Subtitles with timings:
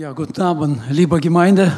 [0.00, 1.70] Ja, guten Abend, liebe Gemeinde.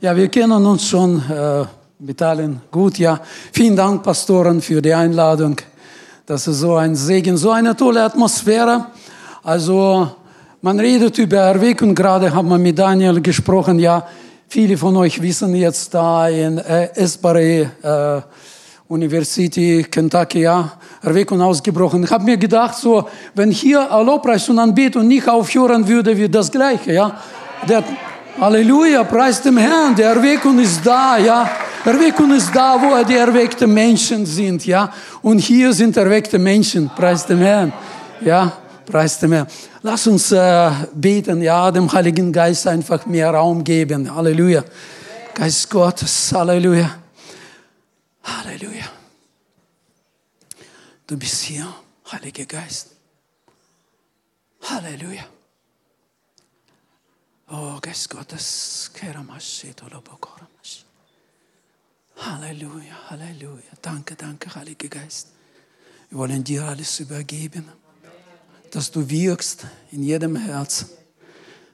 [0.00, 1.64] Ja, wir kennen uns schon äh,
[1.98, 2.98] mit allen gut.
[2.98, 3.20] Ja,
[3.52, 5.56] vielen Dank, Pastoren, für die Einladung.
[6.24, 8.86] Das ist so ein Segen, so eine tolle Atmosphäre.
[9.42, 10.08] Also,
[10.62, 11.96] man redet über Erweckung.
[11.96, 13.80] Gerade haben wir mit Daniel gesprochen.
[13.80, 14.06] Ja,
[14.46, 18.20] viele von euch wissen jetzt da in äh, Esbury äh,
[18.86, 20.72] University, Kentucky, ja,
[21.02, 22.04] Erweckung ausgebrochen.
[22.04, 26.50] Ich habe mir gedacht, so, wenn hier Lobpreis und Anbetung nicht aufhören würde, wie das
[26.50, 27.20] Gleiche, ja.
[27.66, 27.84] Der,
[28.40, 31.50] Halleluja, preis dem Herrn, der Erweckung ist da, ja.
[31.84, 34.92] Erweckung ist da, wo die erweckten Menschen sind, ja.
[35.22, 37.72] Und hier sind erweckte Menschen, preis dem Herrn,
[38.20, 38.52] ja.
[38.86, 39.46] Preis dem Herrn.
[39.82, 44.14] Lass uns äh, beten, ja, dem Heiligen Geist einfach mehr Raum geben.
[44.14, 44.64] Halleluja.
[45.34, 46.90] Geist Gottes, Halleluja.
[48.24, 48.84] Halleluja.
[51.06, 51.66] Du bist hier,
[52.10, 52.88] Heiliger Geist.
[54.62, 55.37] Halleluja.
[57.50, 58.90] Oh, Geist Gottes.
[62.16, 63.62] Halleluja, Halleluja.
[63.80, 65.28] Danke, danke, Heiliger Geist.
[66.10, 67.64] Wir wollen dir alles übergeben,
[68.70, 70.90] dass du wirkst in jedem Herzen.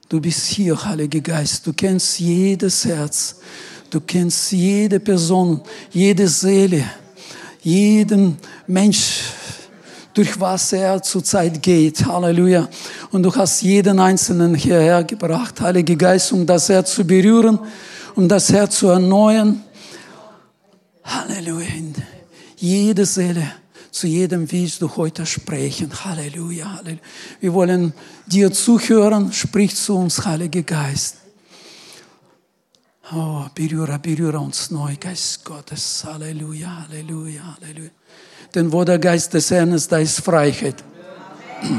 [0.09, 1.67] Du bist hier, Heiliger Geist.
[1.67, 3.41] Du kennst jedes Herz.
[3.91, 5.61] Du kennst jede Person,
[5.91, 6.89] jede Seele,
[7.63, 9.23] jeden Mensch,
[10.15, 12.07] durch was er zurzeit geht.
[12.07, 12.69] Halleluja.
[13.11, 17.59] Und du hast jeden Einzelnen hierher gebracht, Heiliger Geist, um das Herz zu berühren,
[18.15, 19.63] um das Herz zu erneuern.
[21.03, 21.69] Halleluja.
[22.57, 23.51] Jede Seele,
[23.91, 25.91] zu jedem willst du heute sprechen.
[26.05, 27.03] Halleluja, Halleluja.
[27.41, 27.93] Wir wollen
[28.27, 29.33] dir zuhören.
[29.33, 31.24] Sprich zu uns, Heiliger Geist.
[33.13, 36.05] Oh, berühre, berühre uns neu, Geist Gottes.
[36.07, 37.91] Halleluja, Halleluja, Halleluja.
[38.55, 40.83] Denn wo der Geist des Herrn ist, da ist Freiheit.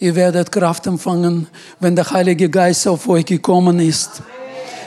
[0.00, 1.46] Ihr werdet Kraft empfangen,
[1.78, 4.22] wenn der Heilige Geist auf euch gekommen ist.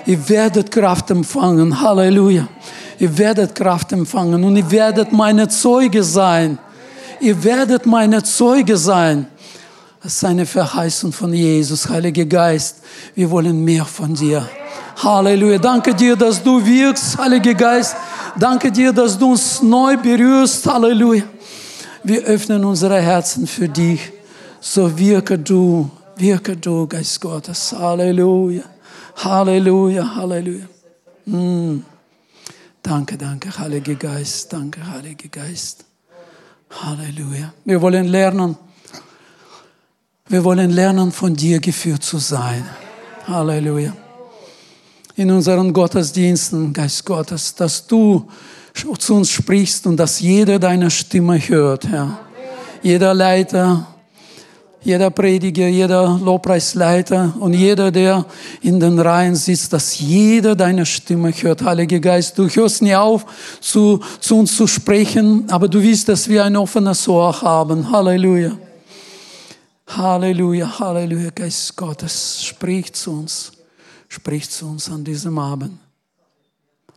[0.05, 1.79] Ihr werdet Kraft empfangen.
[1.79, 2.49] Halleluja.
[2.99, 6.57] Ihr werdet Kraft empfangen und ihr werdet meine Zeuge sein.
[7.21, 9.27] Ihr werdet meine Zeuge sein.
[10.03, 12.83] Das ist eine Verheißung von Jesus, Heiliger Geist.
[13.15, 14.49] Wir wollen mehr von dir.
[15.03, 15.57] Halleluja.
[15.57, 17.95] Danke dir, dass du wirkst, Heiliger Geist.
[18.37, 20.65] Danke dir, dass du uns neu berührst.
[20.67, 21.23] Halleluja.
[22.03, 24.11] Wir öffnen unsere Herzen für dich.
[24.59, 27.73] So wirke du, wirke du, Geist Gottes.
[27.77, 28.63] Halleluja.
[29.15, 30.65] Halleluja, Halleluja.
[31.25, 31.83] Mm.
[32.83, 34.53] Danke, danke, Heiliger Geist.
[34.53, 35.85] Danke, Heiliger Geist.
[36.69, 37.53] Halleluja.
[37.65, 38.55] Wir wollen lernen.
[40.27, 42.65] Wir wollen lernen, von dir geführt zu sein.
[43.27, 43.93] Halleluja
[45.21, 48.27] in unseren Gottesdiensten, Geist Gottes, dass du
[48.97, 52.19] zu uns sprichst und dass jeder deine Stimme hört, Herr.
[52.81, 53.85] Jeder Leiter,
[54.81, 58.25] jeder Prediger, jeder Lobpreisleiter und jeder, der
[58.63, 61.61] in den Reihen sitzt, dass jeder deine Stimme hört.
[61.61, 63.23] Heiliger Geist, du hörst nie auf,
[63.61, 67.91] zu, zu uns zu sprechen, aber du willst, dass wir ein offenes Ohr haben.
[67.91, 68.57] Halleluja.
[69.85, 73.51] Halleluja, Halleluja, Geist Gottes, sprich zu uns
[74.11, 75.79] spricht zu uns an diesem Abend.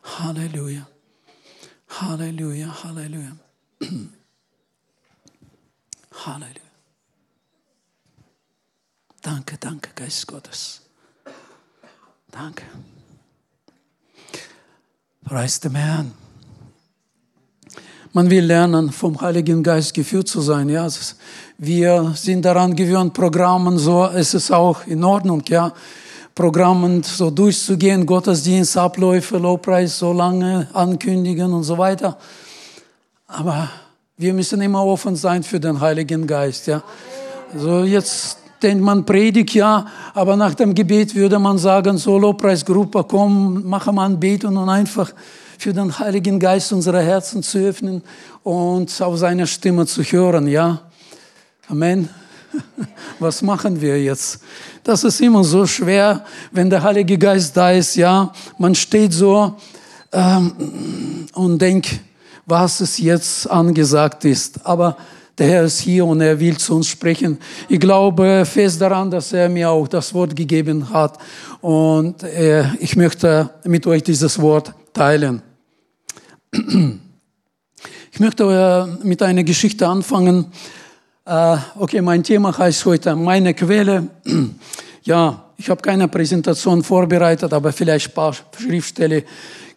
[0.03, 0.85] Halleluja.
[1.89, 3.37] Halleluja, Halleluja.
[6.27, 6.71] Halleluja.
[9.23, 10.81] Danke, danke, Geist Gottes.
[12.33, 12.65] Danke.
[15.23, 16.13] Preis dem Herrn.
[18.13, 20.69] Man will lernen, vom Heiligen Geist geführt zu sein.
[20.69, 20.89] Ja,
[21.59, 25.73] wir sind daran gewöhnt, Programmen so, es ist auch in Ordnung, ja.
[26.35, 32.19] Programmen so durchzugehen, Gottesdienst, Abläufe, Lobpreis so lange ankündigen und so weiter.
[33.29, 33.69] Aber
[34.17, 36.67] wir müssen immer offen sein für den Heiligen Geist.
[36.67, 36.83] Ja.
[37.53, 43.05] Also jetzt denkt man Predigt, ja, aber nach dem Gebet würde man sagen, so Lobpreisgruppe,
[43.05, 45.13] komm, mache mal ein Beten und einfach
[45.59, 48.03] für den Heiligen Geist unsere Herzen zu öffnen
[48.43, 50.81] und auf seine Stimme zu hören, ja.
[51.69, 52.09] Amen.
[53.19, 54.41] Was machen wir jetzt?
[54.83, 57.97] Das ist immer so schwer, wenn der Heilige Geist da ist.
[57.97, 59.57] Ja, man steht so
[60.13, 62.01] ähm, und denkt,
[62.47, 64.65] was es jetzt angesagt ist.
[64.67, 64.97] Aber
[65.37, 67.39] der Herr ist hier und er will zu uns sprechen.
[67.69, 71.19] Ich glaube fest daran, dass er mir auch das Wort gegeben hat.
[71.61, 75.43] Und äh, ich möchte mit euch dieses Wort teilen.
[78.13, 78.45] Ich möchte
[79.03, 80.47] äh, mit einer Geschichte anfangen.
[81.27, 84.09] Äh, okay, mein Thema heißt heute meine Quelle.
[85.05, 89.25] ja, ich habe keine Präsentation vorbereitet, aber vielleicht ein paar Schriftstelle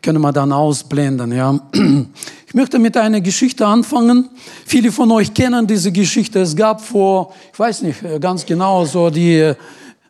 [0.02, 1.32] können wir dann ausblenden.
[1.32, 1.60] Ja.
[2.50, 4.30] Ich möchte mit einer Geschichte anfangen.
[4.66, 6.40] Viele von euch kennen diese Geschichte.
[6.40, 9.54] Es gab vor, ich weiß nicht ganz genau, so die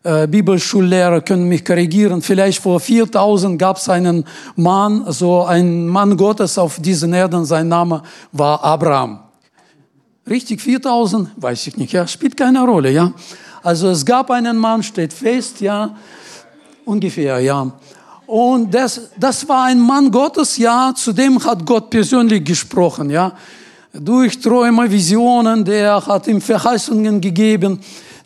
[0.04, 2.22] äh, Bibelschullehrer können mich korrigieren.
[2.22, 4.24] Vielleicht vor 4000 gab es einen
[4.54, 7.44] Mann, so ein Mann Gottes auf diesen Erden.
[7.44, 9.27] Sein Name war Abraham.
[10.28, 11.30] Richtig 4000?
[11.36, 11.92] Weiß ich nicht.
[11.92, 12.90] Ja, spielt keine Rolle.
[12.90, 13.12] Ja.
[13.62, 15.60] Also es gab einen Mann, steht fest.
[15.60, 15.96] Ja,
[16.84, 17.40] ungefähr.
[17.40, 17.72] Ja.
[18.26, 23.32] Und das, das war ein Mann Gottes, ja, zu dem hat Gott persönlich gesprochen, ja.
[23.90, 27.80] Durch Träume, Visionen, der hat ihm Verheißungen gegeben.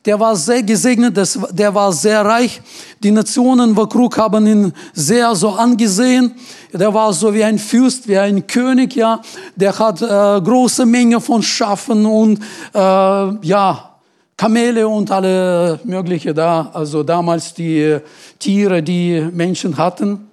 [0.05, 1.17] Der war sehr gesegnet,
[1.53, 2.61] der war sehr reich.
[3.01, 6.35] Die Nationen Krug haben ihn sehr so angesehen.
[6.73, 9.21] Der war so wie ein Fürst, wie ein König, ja.
[9.55, 10.07] Der hat äh,
[10.41, 12.41] große Menge von Schafen und
[12.75, 12.79] äh,
[13.47, 13.93] ja,
[14.37, 17.99] Kamele und alle mögliche da, also damals die
[18.41, 20.29] Tiere, die Menschen hatten.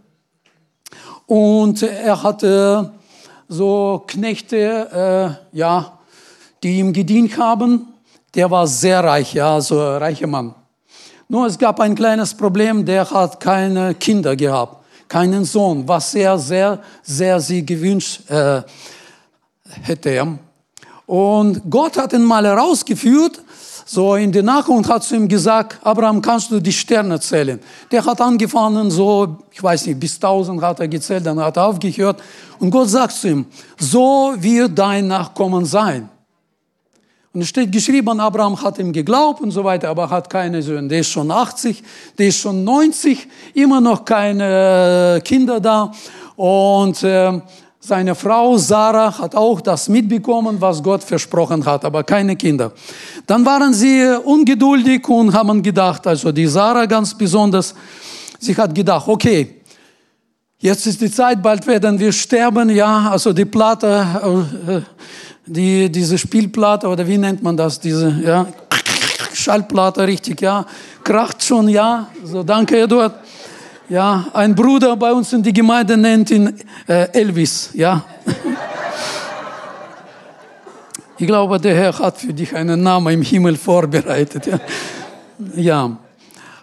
[1.28, 2.92] Und er hatte
[3.48, 6.00] so Knechte, äh, ja,
[6.64, 7.86] die ihm gedient haben.
[8.36, 10.54] Der war sehr reich, ja, so ein reicher Mann.
[11.28, 16.38] Nur es gab ein kleines Problem, der hat keine Kinder gehabt, keinen Sohn, was er
[16.38, 18.62] sehr, sehr sie gewünscht äh,
[19.82, 20.40] hätte.
[21.06, 23.42] Und Gott hat ihn mal herausgeführt
[23.90, 27.60] so in die Nacht und hat zu ihm gesagt, Abraham, kannst du die Sterne zählen?
[27.92, 31.66] Der hat angefangen, so, ich weiß nicht, bis 1000 hat er gezählt, dann hat er
[31.66, 32.22] aufgehört.
[32.60, 33.46] Und Gott sagt zu ihm,
[33.80, 36.08] so wird dein Nachkommen sein.
[37.32, 40.88] Und es steht geschrieben, Abraham hat ihm geglaubt und so weiter, aber hat keine Söhne.
[40.88, 41.84] Der ist schon 80,
[42.18, 45.92] der ist schon 90, immer noch keine Kinder da.
[46.36, 47.40] Und äh,
[47.80, 52.72] seine Frau Sarah hat auch das mitbekommen, was Gott versprochen hat, aber keine Kinder.
[53.28, 57.76] Dann waren sie ungeduldig und haben gedacht, also die Sarah ganz besonders,
[58.40, 59.62] sie hat gedacht, okay,
[60.58, 64.06] jetzt ist die Zeit, bald werden wir sterben, ja, also die Platte,
[64.68, 64.82] äh,
[65.50, 68.46] die, diese Spielplatte oder wie nennt man das, diese, ja,
[69.34, 70.66] Schallplatte, richtig, ja,
[71.04, 73.16] kracht schon, ja, so danke Eduard.
[73.90, 76.54] Ja, ein Bruder bei uns in die Gemeinde nennt ihn
[76.88, 77.72] äh, Elvis.
[77.74, 78.04] Ja.
[81.18, 84.46] Ich glaube, der Herr hat für dich einen Namen im Himmel vorbereitet.
[84.46, 84.60] Ja.
[85.56, 85.98] ja.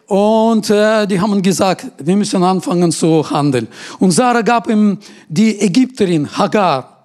[0.06, 3.66] Und äh, die haben gesagt, wir müssen anfangen zu handeln.
[3.98, 4.98] Und Sarah gab ihm
[5.28, 6.95] die Ägypterin Hagar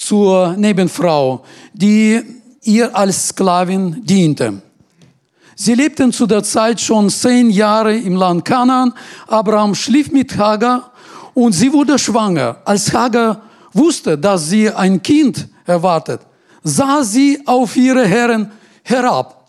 [0.00, 1.44] zur Nebenfrau,
[1.74, 2.20] die
[2.62, 4.62] ihr als Sklavin diente.
[5.54, 8.94] Sie lebten zu der Zeit schon zehn Jahre im Land Kanaan.
[9.26, 10.90] Abraham schlief mit Hagar
[11.34, 12.56] und sie wurde schwanger.
[12.64, 13.42] Als Hagar
[13.74, 16.22] wusste, dass sie ein Kind erwartet,
[16.62, 18.50] sah sie auf ihre Herren
[18.82, 19.39] herab.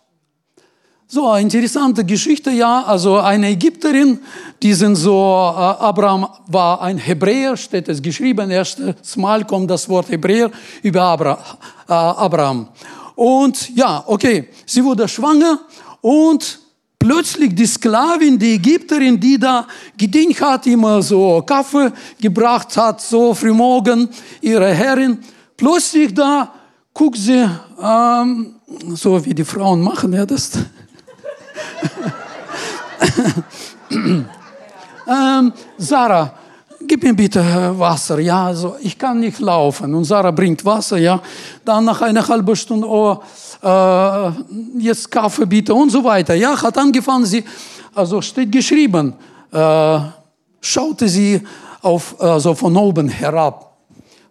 [1.13, 2.84] So, interessante Geschichte, ja.
[2.84, 4.19] Also eine Ägypterin,
[4.63, 9.90] die sind so, äh, Abraham war ein Hebräer, steht es geschrieben, erstes Mal kommt das
[9.90, 10.50] Wort Hebräer
[10.81, 11.38] über
[11.86, 12.69] äh, Abraham.
[13.13, 15.60] Und ja, okay, sie wurde schwanger
[16.00, 16.60] und
[16.98, 19.68] plötzlich die Sklavin, die Ägypterin, die da
[19.98, 21.92] gedient hat, immer so Kaffee
[22.22, 24.08] gebracht hat, so frühmorgen,
[24.40, 25.18] ihre Herrin,
[25.58, 26.54] plötzlich da
[26.94, 27.50] guckt sie,
[27.84, 28.56] ähm,
[28.94, 30.52] so wie die Frauen machen ja das.
[35.07, 36.33] Ähm, Sarah,
[36.88, 37.44] gib mir bitte
[37.78, 39.94] Wasser, ja, also ich kann nicht laufen.
[39.94, 41.22] Und Sarah bringt Wasser, ja.
[41.63, 43.19] Dann nach einer halben Stunde, oh,
[43.62, 44.31] äh,
[44.80, 46.33] jetzt Kaffee bitte und so weiter.
[46.36, 47.44] Ja, hat angefangen, sie,
[47.94, 49.13] also steht geschrieben,
[49.51, 50.00] äh,
[50.60, 51.41] schaute sie
[51.82, 53.77] auf, also von oben herab.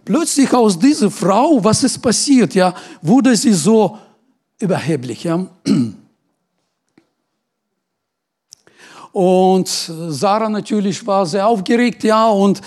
[0.05, 3.99] Plötzlich aus dieser Frau, was ist passiert, ja, wurde sie so
[4.59, 5.47] überheblich, ja.
[9.13, 9.69] Und
[10.09, 12.61] Sarah natürlich war sehr aufgeregt, ja, und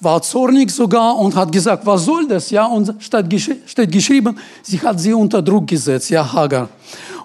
[0.00, 3.26] war zornig sogar und hat gesagt, was soll das, ja, und steht,
[3.66, 6.68] steht geschrieben, sie hat sie unter Druck gesetzt, ja, Hagar.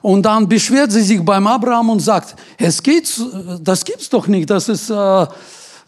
[0.01, 3.11] Und dann beschwert sie sich beim Abraham und sagt, es geht,
[3.61, 5.27] das gibt's doch nicht, das ist, äh,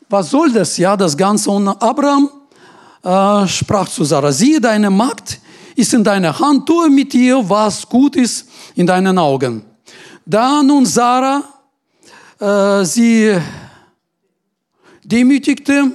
[0.09, 1.49] was soll das, ja, das Ganze.
[1.49, 2.29] Und Abraham
[3.03, 5.39] äh, sprach zu Sarah, siehe, deine Magd
[5.75, 9.63] ist in deiner Hand, tue mit ihr, was gut ist in deinen Augen.
[10.25, 11.43] Da nun Sarah
[12.41, 13.37] äh, sie
[15.03, 15.91] demütigte,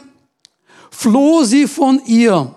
[0.91, 2.55] floh sie von ihr.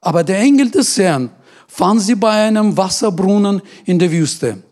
[0.00, 1.30] Aber der Engel des Herrn
[1.66, 4.62] fand sie bei einem Wasserbrunnen in der Wüste,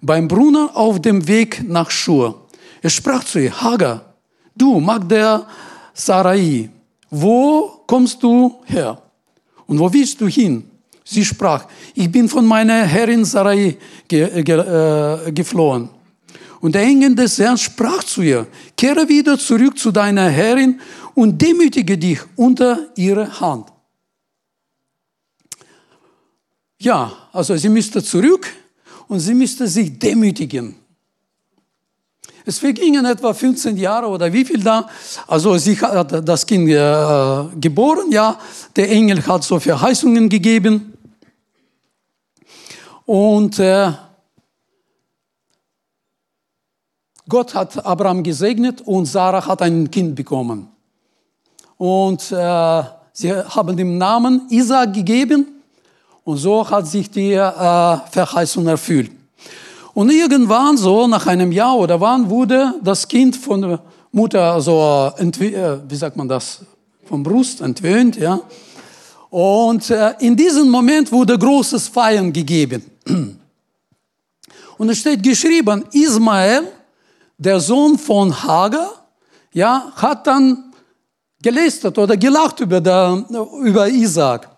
[0.00, 2.46] beim Brunnen auf dem Weg nach Schur.
[2.82, 4.14] Er sprach zu ihr, Hagar,
[4.54, 5.46] du Magd der
[5.94, 6.68] Sarai,
[7.10, 9.00] wo kommst du her?
[9.66, 10.70] Und wo willst du hin?
[11.04, 13.76] Sie sprach, ich bin von meiner Herrin Sarai
[14.08, 15.88] ge ge äh, geflohen.
[16.64, 20.80] Und der Engel des Herrn sprach zu ihr, kehre wieder zurück zu deiner Herrin
[21.14, 23.68] und demütige dich unter ihre Hand.
[26.78, 28.50] Ja, also sie müsste zurück
[29.08, 30.74] und sie müsste sich demütigen.
[32.46, 34.88] Es vergingen etwa 15 Jahre oder wie viel da.
[35.26, 38.40] Also sie hat das Kind äh, geboren, ja.
[38.74, 40.94] Der Engel hat so Verheißungen gegeben.
[43.04, 43.92] Und äh,
[47.28, 50.68] Gott hat Abraham gesegnet und Sarah hat ein Kind bekommen.
[51.78, 55.46] Und äh, sie haben dem Namen Isaac gegeben.
[56.24, 59.10] Und so hat sich die äh, Verheißung erfüllt.
[59.94, 63.80] Und irgendwann, so nach einem Jahr oder wann, wurde das Kind von der
[64.12, 66.60] Mutter so, äh, wie sagt man das,
[67.04, 68.40] vom Brust entwöhnt, ja.
[69.30, 72.82] Und äh, in diesem Moment wurde großes Feiern gegeben.
[74.78, 76.68] Und es steht geschrieben, Ismael,
[77.38, 78.90] der Sohn von Hagar,
[79.52, 80.72] ja, hat dann
[81.42, 83.24] gelästert oder gelacht über, der,
[83.62, 84.48] über Isaac.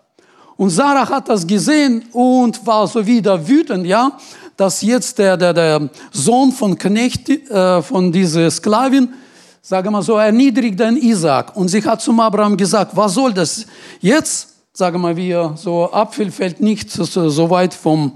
[0.55, 4.11] Und Sarah hat das gesehen und war so wieder wütend, ja,
[4.55, 9.13] dass jetzt der, der, der Sohn von Knecht, äh, von dieser Sklavin,
[9.61, 11.55] sage mal so, erniedrigt den Isaac.
[11.55, 13.67] Und sie hat zum Abraham gesagt, was soll das?
[13.99, 18.13] Jetzt, sage mal, wir, so Apfel fällt nicht so weit vom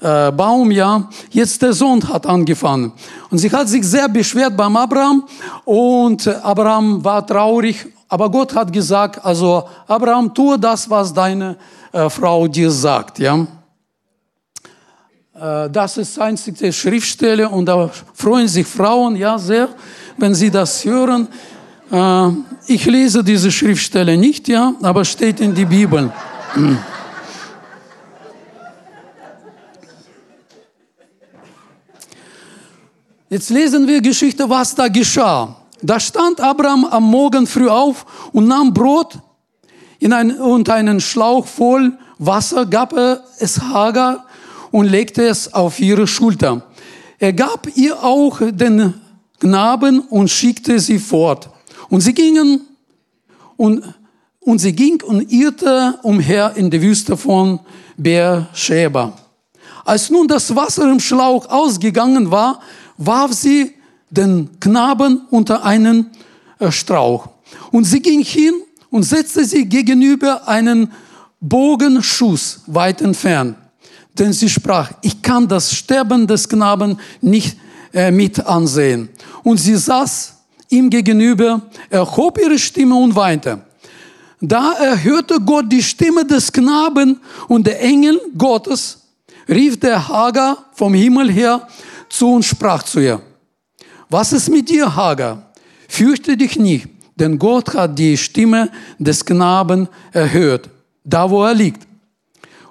[0.00, 1.08] äh, Baum, ja.
[1.30, 2.92] Jetzt der Sohn hat angefangen.
[3.30, 5.24] Und sie hat sich sehr beschwert beim Abraham
[5.64, 7.86] und Abraham war traurig.
[8.08, 11.56] Aber Gott hat gesagt, also Abraham, tue das, was deine
[11.92, 13.46] äh, Frau dir sagt, ja.
[15.34, 19.68] Äh, das ist einzige Schriftstelle und da freuen sich Frauen ja sehr,
[20.16, 21.28] wenn sie das hören.
[21.90, 22.28] Äh,
[22.66, 26.10] ich lese diese Schriftstelle nicht, ja, aber steht in die Bibel.
[33.32, 35.54] Jetzt lesen wir Geschichte, was da geschah.
[35.80, 39.20] Da stand Abraham am Morgen früh auf und nahm Brot
[40.00, 44.26] in ein, und einen Schlauch voll Wasser, gab er es Hagar
[44.72, 46.62] und legte es auf ihre Schulter.
[47.20, 48.94] Er gab ihr auch den
[49.38, 51.50] Knaben und schickte sie fort.
[51.88, 52.62] Und sie gingen
[53.56, 53.84] und,
[54.40, 57.60] und sie ging und irrte umher in der Wüste von
[57.96, 59.12] Beersheba.
[59.84, 62.60] Als nun das Wasser im Schlauch ausgegangen war,
[63.00, 63.74] warf sie
[64.10, 66.10] den Knaben unter einen
[66.58, 67.28] äh, Strauch.
[67.72, 68.54] Und sie ging hin
[68.90, 70.92] und setzte sie gegenüber einen
[71.40, 73.56] Bogenschuss weit entfernt.
[74.18, 77.56] Denn sie sprach, ich kann das Sterben des Knaben nicht
[77.92, 79.08] äh, mit ansehen.
[79.42, 80.34] Und sie saß
[80.68, 83.64] ihm gegenüber, erhob ihre Stimme und weinte.
[84.40, 88.98] Da erhörte Gott die Stimme des Knaben und der Engel Gottes
[89.48, 91.66] rief der Hagar vom Himmel her
[92.10, 93.22] zu und sprach zu ihr,
[94.10, 95.50] was ist mit dir, Hagar?
[95.88, 100.68] Fürchte dich nicht, denn Gott hat die Stimme des Knaben erhört,
[101.04, 101.86] da wo er liegt.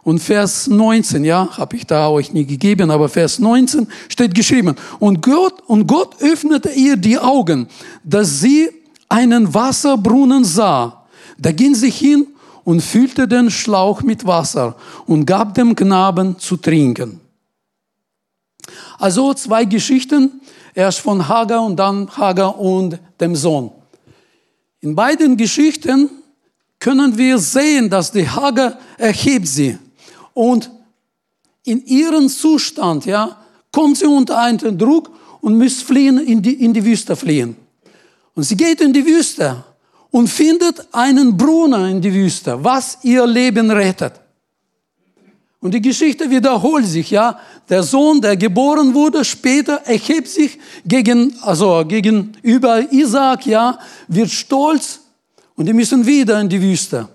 [0.04, 4.76] Und Vers 19, ja, habe ich da euch nie gegeben, aber Vers 19 steht geschrieben.
[5.00, 7.68] Und Gott, und Gott öffnete ihr die Augen,
[8.04, 8.70] dass sie
[9.08, 11.06] einen Wasserbrunnen sah.
[11.38, 12.28] Da ging sie hin
[12.64, 17.20] und füllte den Schlauch mit Wasser und gab dem Knaben zu trinken.
[19.00, 20.42] Also zwei Geschichten,
[20.76, 23.72] erst von Hagar und dann Hagar und dem Sohn.
[24.82, 26.10] In beiden Geschichten
[26.80, 29.78] können wir sehen, dass die Hagar erhebt sie
[30.34, 30.70] und
[31.64, 33.38] in ihrem Zustand, ja,
[33.72, 37.56] kommt sie unter einen Druck und muss fliehen, in die, in die Wüste fliehen.
[38.34, 39.64] Und sie geht in die Wüste
[40.12, 44.14] und findet einen Brunnen in die Wüste, was ihr Leben rettet.
[45.62, 47.38] Und die Geschichte wiederholt sich, ja.
[47.68, 55.02] Der Sohn, der geboren wurde, später erhebt sich gegen, also gegenüber Isaac, ja, wird stolz
[55.56, 57.10] und die müssen wieder in die Wüste.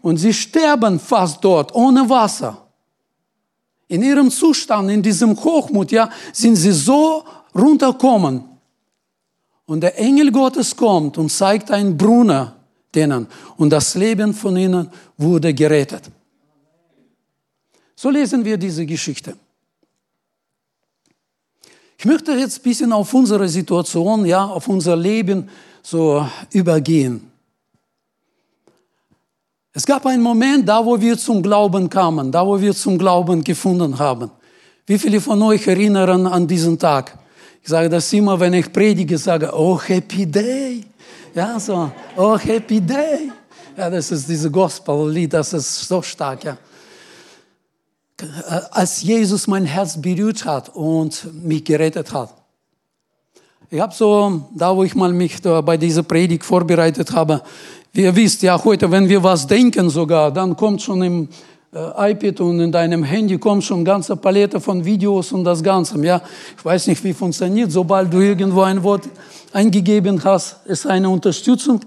[0.00, 2.66] Und sie sterben fast dort, ohne Wasser.
[3.88, 8.44] In ihrem Zustand, in diesem Hochmut, ja, sind sie so runterkommen.
[9.66, 12.50] Und der Engel Gottes kommt und zeigt einen Brunnen
[12.94, 13.26] denen.
[13.56, 14.88] Und das Leben von ihnen
[15.18, 16.10] wurde gerettet.
[18.02, 19.36] So lesen wir diese Geschichte.
[21.98, 25.50] Ich möchte jetzt ein bisschen auf unsere Situation, ja, auf unser Leben
[25.82, 27.30] so übergehen.
[29.74, 33.44] Es gab einen Moment, da wo wir zum Glauben kamen, da wo wir zum Glauben
[33.44, 34.30] gefunden haben.
[34.86, 37.18] Wie viele von euch erinnern an diesen Tag?
[37.62, 40.86] Ich sage das immer, wenn ich predige, sage, oh, happy day.
[41.34, 43.30] Ja, so, oh, happy day.
[43.76, 46.56] Ja, das ist dieses Gospel-Lied, das ist so stark, ja.
[48.70, 52.34] Als Jesus mein Herz berührt hat und mich gerettet hat.
[53.70, 57.42] Ich habe so, da wo ich mal mich bei dieser Predigt vorbereitet habe,
[57.92, 61.28] wie ihr wisst, ja, heute, wenn wir was denken sogar, dann kommt schon im
[61.72, 66.04] äh, iPad und in deinem Handy kommt schon ganze Palette von Videos und das Ganze.
[66.04, 66.20] Ja,
[66.56, 69.08] ich weiß nicht, wie funktioniert, sobald du irgendwo ein Wort
[69.52, 71.80] eingegeben hast, ist eine Unterstützung.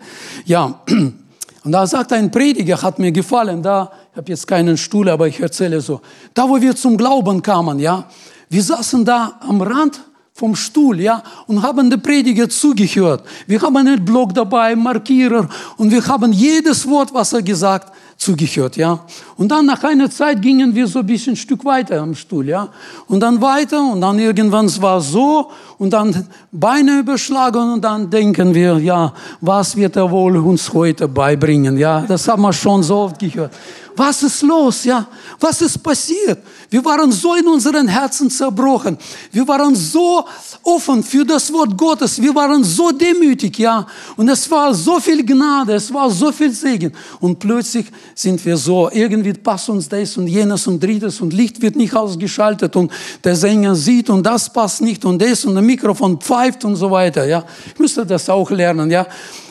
[0.45, 0.79] Ja,
[1.63, 5.27] und da sagt ein Prediger, hat mir gefallen, da, ich habe jetzt keinen Stuhl, aber
[5.27, 5.99] ich erzähle so,
[6.35, 8.05] da wo wir zum Glauben kamen, ja,
[8.47, 10.01] wir saßen da am Rand
[10.33, 13.23] vom Stuhl, ja, und haben der Prediger zugehört.
[13.47, 18.77] Wir haben einen Block dabei, Markierer, und wir haben jedes Wort, was er gesagt zugehört,
[18.77, 18.99] ja.
[19.35, 22.47] Und dann nach einer Zeit gingen wir so ein bisschen ein Stück weiter am Stuhl,
[22.47, 22.69] ja.
[23.07, 25.49] Und dann weiter und dann irgendwann es war so
[25.83, 31.09] und dann Beine überschlagen und dann denken wir, ja, was wird er wohl uns heute
[31.09, 32.05] beibringen, ja.
[32.07, 33.51] Das haben wir schon so oft gehört.
[33.95, 35.05] Was ist los, ja?
[35.39, 36.39] Was ist passiert?
[36.69, 38.97] Wir waren so in unseren Herzen zerbrochen.
[39.31, 40.25] Wir waren so
[40.63, 42.19] offen für das Wort Gottes.
[42.19, 43.85] Wir waren so demütig, ja?
[44.15, 46.91] Und es war so viel Gnade, es war so viel Segen.
[47.19, 47.85] Und plötzlich
[48.15, 51.95] sind wir so, irgendwie passt uns das und jenes und drittes und Licht wird nicht
[51.95, 52.91] ausgeschaltet und
[53.23, 56.89] der Sänger sieht und das passt nicht und das und der Mikrofon pfeift und so
[56.91, 57.43] weiter, ja?
[57.73, 59.05] Ich müsste das auch lernen, ja?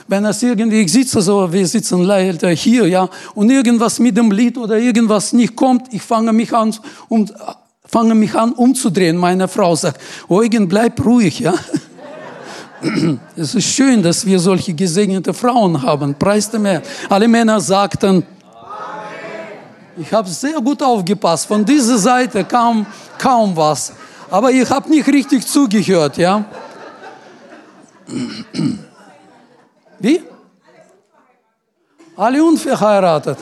[0.08, 1.20] wenn es irgendwie, ich sitze
[1.52, 6.02] wir sitzen leider hier, ja, und irgendwas mit dem Lied oder irgendwas nicht kommt, ich
[6.02, 6.74] fange mich an,
[7.08, 7.26] um,
[7.86, 9.16] fange mich an umzudrehen.
[9.16, 11.54] Meine Frau sagt, Eugen, bleib ruhig, ja.
[13.36, 16.14] Es ist schön, dass wir solche gesegnete Frauen haben.
[16.14, 16.82] Preis dem Herrn.
[17.08, 18.24] Alle Männer sagten,
[19.96, 21.46] ich habe sehr gut aufgepasst.
[21.46, 22.84] Von dieser Seite kam
[23.18, 23.92] kaum was.
[24.32, 26.42] Aber ich habe nicht richtig zugehört, ja.
[29.98, 30.22] Wie?
[32.16, 33.36] Alle unverheiratet.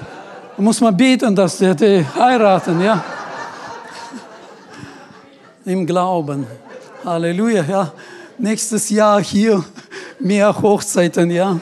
[0.56, 3.04] Da muss man beten, dass die, die heiraten, ja.
[5.64, 6.44] Im Glauben.
[7.04, 7.92] Halleluja, ja.
[8.36, 9.62] Nächstes Jahr hier
[10.18, 11.60] mehr Hochzeiten, ja.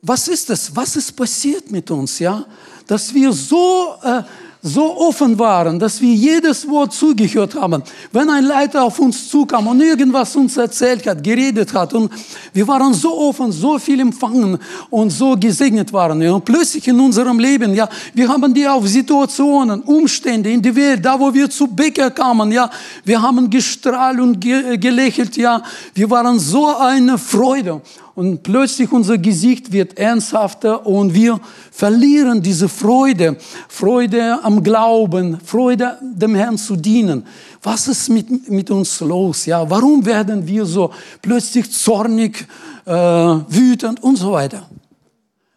[0.00, 0.74] Was ist das?
[0.74, 2.42] Was ist passiert mit uns, ja?
[2.86, 4.22] Dass wir so äh,
[4.66, 7.82] so offen waren, dass wir jedes Wort zugehört haben.
[8.10, 12.10] Wenn ein Leiter auf uns zukam und irgendwas uns erzählt hat, geredet hat und
[12.52, 14.58] wir waren so offen, so viel empfangen
[14.90, 16.20] und so gesegnet waren.
[16.28, 21.04] Und plötzlich in unserem Leben, ja, wir haben die auf Situationen, Umstände in die Welt,
[21.04, 22.68] da wo wir zu Bäcker kamen, ja,
[23.04, 25.62] wir haben gestrahlt und ge gelächelt, ja,
[25.94, 27.80] wir waren so eine Freude
[28.16, 31.38] und plötzlich unser Gesicht wird ernsthafter und wir
[31.70, 33.36] verlieren diese Freude,
[33.68, 37.26] Freude am Glauben, Freude dem Herrn zu dienen.
[37.62, 39.44] Was ist mit, mit uns los?
[39.44, 42.48] Ja, warum werden wir so plötzlich zornig,
[42.86, 44.66] äh, wütend und so weiter?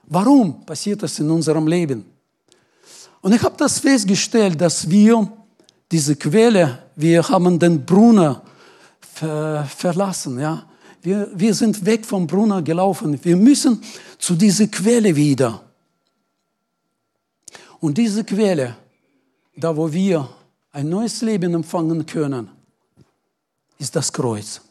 [0.08, 2.04] Warum passiert das in unserem Leben?
[3.22, 5.32] Und ich habe das festgestellt, dass wir
[5.90, 8.36] diese Quelle, wir haben den Brunnen
[9.00, 10.69] ver verlassen, ja.
[11.02, 13.20] Wir, wir sind weg vom Brunnen gelaufen.
[13.24, 13.82] Wir müssen
[14.18, 15.64] zu dieser Quelle wieder.
[17.80, 18.76] Und diese Quelle,
[19.56, 20.30] da wo wir
[20.72, 22.50] ein neues Leben empfangen können,
[23.78, 24.62] ist das Kreuz.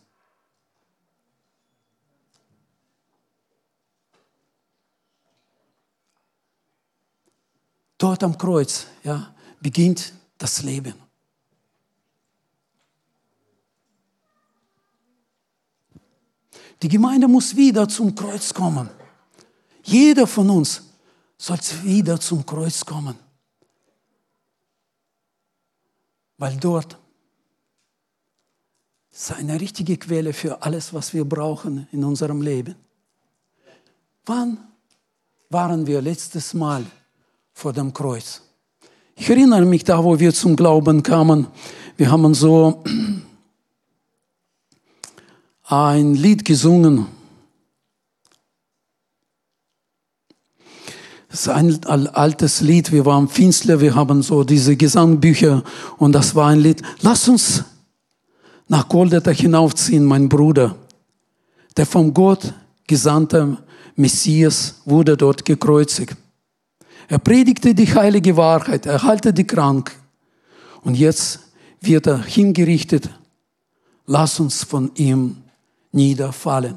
[7.97, 11.08] Dort am Kreuz ja, beginnt das Leben.
[16.83, 18.89] Die Gemeinde muss wieder zum Kreuz kommen.
[19.83, 20.83] Jeder von uns
[21.37, 23.17] soll wieder zum Kreuz kommen.
[26.37, 26.97] Weil dort
[29.11, 32.77] ist eine richtige Quelle für alles, was wir brauchen in unserem Leben.
[34.25, 34.59] Wann
[35.51, 36.85] waren wir letztes Mal
[37.53, 38.43] vor dem Kreuz?
[39.17, 41.49] Ich erinnere mich da, wo wir zum Glauben kamen.
[41.97, 42.85] Wir haben so
[45.69, 47.07] ein Lied gesungen.
[51.31, 52.91] Das ist ein altes Lied.
[52.91, 55.63] Wir waren Finstler, wir haben so diese Gesangbücher
[55.99, 56.83] und das war ein Lied.
[57.03, 57.65] Lass uns
[58.67, 60.75] nach Goldatha hinaufziehen, mein Bruder.
[61.77, 62.55] Der vom Gott
[62.87, 63.59] gesandte
[63.95, 66.17] Messias wurde dort gekreuzigt.
[67.09, 69.95] Er predigte die heilige Wahrheit, er heilte die Krank.
[70.83, 71.41] Und jetzt
[71.81, 73.11] wird er hingerichtet.
[74.07, 75.37] Lass uns von ihm
[75.93, 76.77] niederfallen.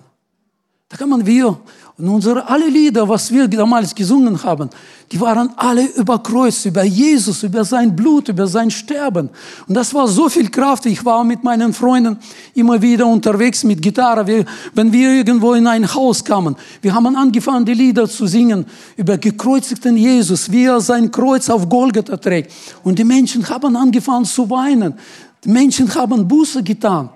[0.89, 1.57] Da kann man wir
[2.01, 4.69] und unsere alle Lieder, was wir damals gesungen haben,
[5.11, 9.29] die waren alle über Kreuz, über Jesus, über sein Blut, über sein Sterben.
[9.67, 10.85] Und das war so viel Kraft.
[10.87, 12.17] Ich war mit meinen Freunden
[12.55, 14.25] immer wieder unterwegs mit Gitarre.
[14.25, 18.65] Wir, wenn wir irgendwo in ein Haus kamen, wir haben angefangen, die Lieder zu singen
[18.97, 22.51] über gekreuzigten Jesus, wie er sein Kreuz auf Golgatha trägt.
[22.83, 24.95] Und die Menschen haben angefangen zu weinen.
[25.43, 27.11] Die Menschen haben Buße getan.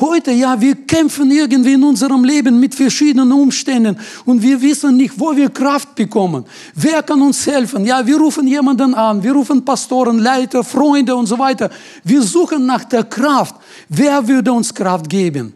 [0.00, 5.12] Heute, ja, wir kämpfen irgendwie in unserem Leben mit verschiedenen Umständen und wir wissen nicht,
[5.20, 6.46] wo wir Kraft bekommen.
[6.74, 7.84] Wer kann uns helfen?
[7.84, 11.68] Ja, wir rufen jemanden an, wir rufen Pastoren, Leiter, Freunde und so weiter.
[12.02, 13.56] Wir suchen nach der Kraft.
[13.90, 15.52] Wer würde uns Kraft geben?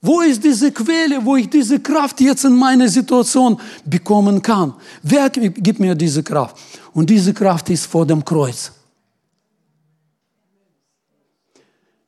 [0.00, 4.74] Wo ist diese Quelle, wo ich diese Kraft jetzt in meiner Situation bekommen kann?
[5.02, 6.56] Wer gibt mir diese Kraft?
[6.92, 8.70] Und diese Kraft ist vor dem Kreuz.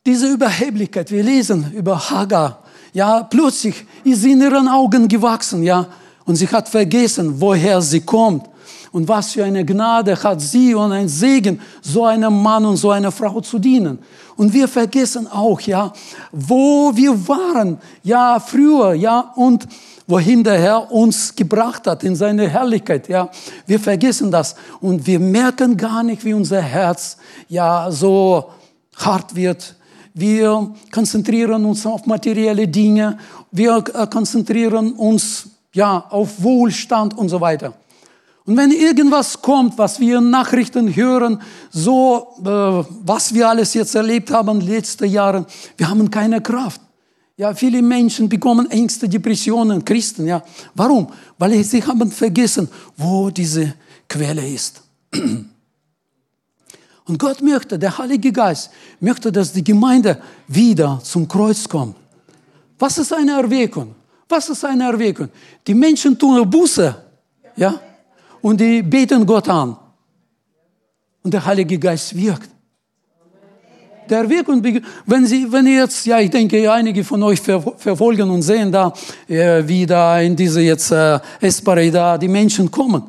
[0.06, 5.88] Diese Überheblichkeit, wir lesen über Hagar, ja, plötzlich ist sie in ihren Augen gewachsen, ja,
[6.24, 8.48] und sie hat vergessen, woher sie kommt.
[8.92, 12.90] Und was für eine Gnade hat sie und ein Segen, so einem Mann und so
[12.90, 13.98] einer Frau zu dienen.
[14.36, 15.92] Und wir vergessen auch, ja,
[16.32, 19.66] wo wir waren, ja, früher, ja, und
[20.06, 23.28] wohin der Herr uns gebracht hat in seine Herrlichkeit, ja.
[23.66, 28.50] Wir vergessen das und wir merken gar nicht, wie unser Herz, ja, so
[28.96, 29.75] hart wird.
[30.18, 33.18] Wir konzentrieren uns auf materielle Dinge,
[33.50, 37.74] wir äh, konzentrieren uns, ja, auf Wohlstand und so weiter.
[38.46, 43.94] Und wenn irgendwas kommt, was wir in Nachrichten hören, so äh, was wir alles jetzt
[43.94, 45.44] erlebt haben in den letzten Jahren,
[45.76, 46.80] wir haben keine Kraft.
[47.36, 50.42] Ja, viele Menschen bekommen Ängste, Depressionen, Christen, ja.
[50.74, 51.08] Warum?
[51.36, 53.74] Weil sie haben vergessen, wo diese
[54.08, 54.82] Quelle ist.
[57.06, 61.96] Und Gott möchte, der Heilige Geist möchte, dass die Gemeinde wieder zum Kreuz kommt.
[62.78, 63.94] Was ist eine Erweckung?
[64.28, 65.28] Was ist eine Erweckung?
[65.66, 66.94] Die Menschen tun Buße,
[67.56, 67.80] ja
[68.46, 69.76] und die beten Gott an.
[71.22, 72.48] Und der Heilige Geist wirkt.
[74.08, 74.64] Der und
[75.04, 78.92] wenn Sie, wenn jetzt, ja, ich denke, einige von euch verfolgen und sehen da,
[79.26, 83.02] äh, wie da in diese jetzt äh, Espare da die Menschen kommen.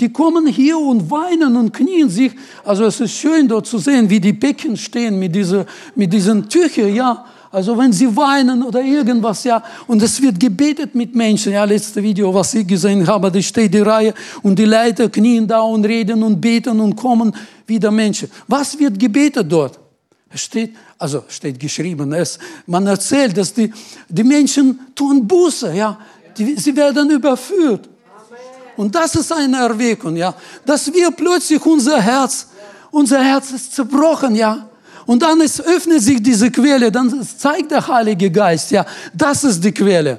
[0.00, 2.32] Die kommen hier und weinen und knien sich.
[2.64, 6.48] Also es ist schön dort zu sehen, wie die Becken stehen mit, dieser, mit diesen
[6.48, 7.24] Tüchern, ja.
[7.52, 11.52] Also wenn sie weinen oder irgendwas, ja, und es wird gebetet mit Menschen.
[11.52, 15.46] Ja, letzte Video, was ich gesehen habe, da steht die Reihe und die Leiter knien
[15.46, 17.30] da und reden und beten und kommen
[17.66, 18.30] wieder Menschen.
[18.48, 19.78] Was wird gebetet dort?
[20.30, 23.70] Es steht, also steht geschrieben, es, man erzählt, dass die,
[24.08, 25.98] die Menschen tun Buße, ja,
[26.38, 27.88] die, sie werden überführt.
[28.76, 32.48] Und das ist eine Erweckung, ja, dass wir plötzlich unser Herz,
[32.90, 34.68] unser Herz ist zerbrochen, ja,
[35.06, 39.62] und dann ist, öffnet sich diese Quelle, dann zeigt der Heilige Geist, ja, das ist
[39.62, 40.18] die Quelle.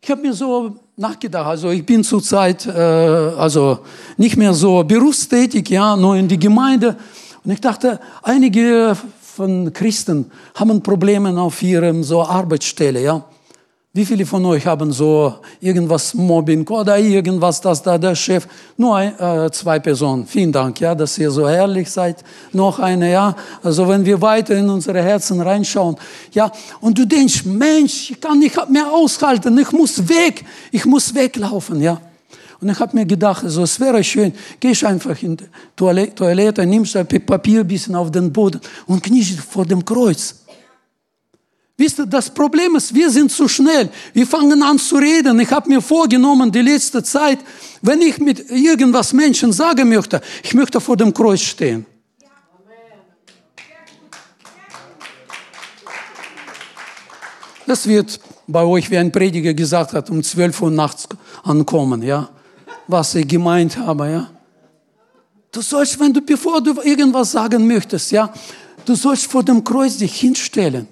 [0.00, 3.80] Ich habe mir so nachgedacht, also ich bin zurzeit äh, also
[4.16, 6.96] nicht mehr so berufstätig, ja, nur in die Gemeinde.
[7.44, 13.22] Und ich dachte, einige von Christen haben Probleme auf ihrem so Arbeitsstelle, ja.
[13.94, 18.46] Wie viele von euch haben so irgendwas Mobbing oder irgendwas, dass da der Chef,
[18.76, 20.26] nur ein, äh, zwei Personen.
[20.26, 22.22] Vielen Dank, ja, dass ihr so ehrlich seid.
[22.52, 23.34] Noch eine, ja.
[23.62, 25.96] Also wenn wir weiter in unsere Herzen reinschauen,
[26.32, 26.52] ja.
[26.80, 31.80] Und du denkst, Mensch, ich kann nicht mehr aushalten, ich muss weg, ich muss weglaufen,
[31.80, 31.98] ja.
[32.60, 35.44] Und ich habe mir gedacht, also, es wäre schön, gehst einfach in die
[35.76, 40.34] Toilette, nimmst ein Papier ein bisschen auf den Boden und kniest vor dem Kreuz.
[41.80, 43.88] Wisst ihr, das Problem ist, wir sind zu schnell.
[44.12, 45.38] Wir fangen an zu reden.
[45.38, 47.38] Ich habe mir vorgenommen, die letzte Zeit,
[47.82, 51.86] wenn ich mit irgendwas Menschen sagen möchte, ich möchte vor dem Kreuz stehen.
[57.64, 61.06] Das wird bei euch, wie ein Prediger gesagt hat, um 12 Uhr nachts
[61.44, 62.28] ankommen, ja.
[62.88, 64.30] Was ich gemeint habe, ja.
[65.52, 68.32] Du sollst, wenn du, bevor du irgendwas sagen möchtest, ja,
[68.84, 70.88] du sollst vor dem Kreuz dich hinstellen.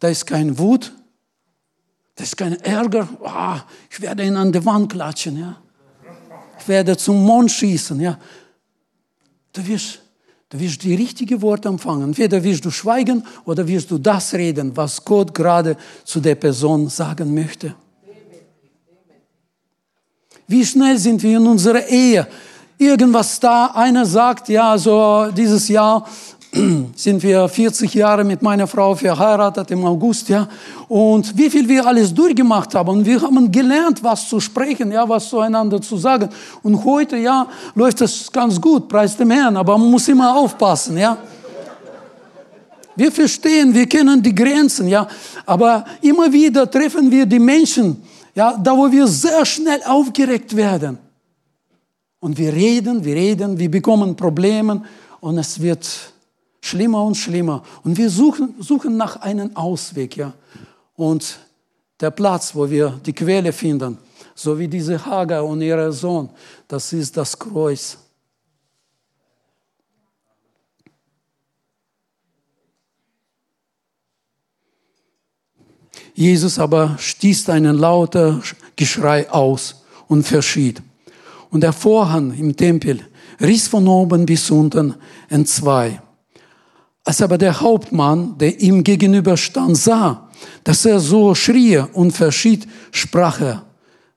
[0.00, 0.92] Da ist kein Wut,
[2.16, 3.08] da ist kein Ärger.
[3.20, 3.60] Oh,
[3.90, 5.38] ich werde ihn an die Wand klatschen.
[5.38, 5.56] Ja.
[6.58, 8.00] Ich werde zum Mond schießen.
[8.00, 8.18] Ja.
[9.52, 10.00] Du, wirst,
[10.48, 12.04] du wirst die richtigen Worte empfangen.
[12.04, 16.88] Entweder wirst du schweigen oder wirst du das reden, was Gott gerade zu der Person
[16.88, 17.74] sagen möchte.
[20.46, 22.26] Wie schnell sind wir in unserer Ehe?
[22.76, 26.08] Irgendwas da, einer sagt, ja, so dieses Jahr
[26.52, 30.48] sind wir 40 Jahre mit meiner Frau verheiratet im August, ja.
[30.88, 32.88] Und wie viel wir alles durchgemacht haben.
[32.88, 36.28] Und wir haben gelernt, was zu sprechen, ja, was zueinander zu sagen.
[36.62, 39.56] Und heute, ja, läuft das ganz gut, preis dem Herrn.
[39.56, 41.16] Aber man muss immer aufpassen, ja.
[42.96, 45.06] Wir verstehen, wir kennen die Grenzen, ja.
[45.46, 48.02] Aber immer wieder treffen wir die Menschen,
[48.34, 50.98] ja, da wo wir sehr schnell aufgeregt werden.
[52.18, 54.82] Und wir reden, wir reden, wir bekommen Probleme
[55.20, 56.12] und es wird
[56.60, 57.62] Schlimmer und schlimmer.
[57.82, 60.16] Und wir suchen, suchen nach einem Ausweg.
[60.16, 60.34] Ja?
[60.94, 61.38] Und
[62.00, 63.98] der Platz, wo wir die Quelle finden,
[64.34, 66.30] so wie diese Hagar und ihr Sohn,
[66.68, 67.98] das ist das Kreuz.
[76.14, 78.42] Jesus aber stieß einen lauten
[78.76, 80.82] Geschrei aus und verschied.
[81.50, 83.00] Und der Vorhang im Tempel
[83.40, 84.94] riss von oben bis unten
[85.28, 86.00] entzwei.
[87.04, 90.28] Als aber der Hauptmann, der ihm gegenüberstand, sah,
[90.64, 93.64] dass er so schrie und verschied, sprach er,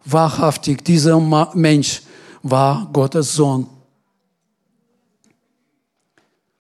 [0.06, 1.20] wahrhaftig, dieser
[1.54, 2.02] Mensch
[2.42, 3.68] war Gottes Sohn.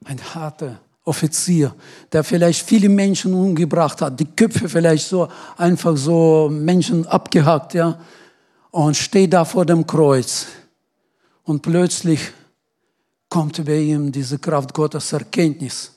[0.05, 1.75] Ein harter Offizier,
[2.12, 7.99] der vielleicht viele Menschen umgebracht hat, die Köpfe vielleicht so einfach so Menschen abgehackt, ja,
[8.71, 10.47] und steht da vor dem Kreuz.
[11.43, 12.31] Und plötzlich
[13.29, 15.92] kommt bei ihm diese Kraft Gottes Erkenntnis.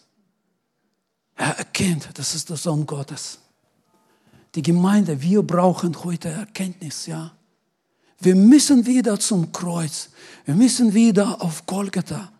[1.37, 3.39] Er erkennt, das ist der Sohn Gottes.
[4.55, 7.33] Die Gemeinde, wir brauchen heute Erkenntnis, ja.
[8.19, 10.09] Wir müssen wieder zum Kreuz.
[10.47, 12.33] Wir müssen wieder auf Golgatha.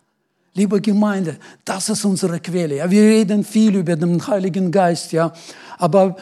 [0.55, 2.77] Liebe Gemeinde, das ist unsere Quelle.
[2.77, 5.31] Ja, wir reden viel über den Heiligen Geist, ja.
[5.77, 6.15] Aber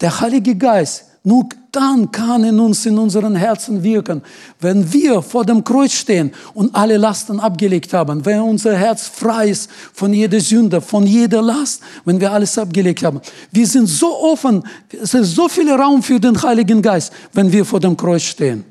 [0.00, 4.22] der Heilige Geist, nur dann kann in uns, in unseren Herzen wirken.
[4.60, 9.48] Wenn wir vor dem Kreuz stehen und alle Lasten abgelegt haben, wenn unser Herz frei
[9.48, 13.20] ist von jeder Sünde, von jeder Last, wenn wir alles abgelegt haben.
[13.50, 17.64] Wir sind so offen, es ist so viel Raum für den Heiligen Geist, wenn wir
[17.64, 18.64] vor dem Kreuz stehen.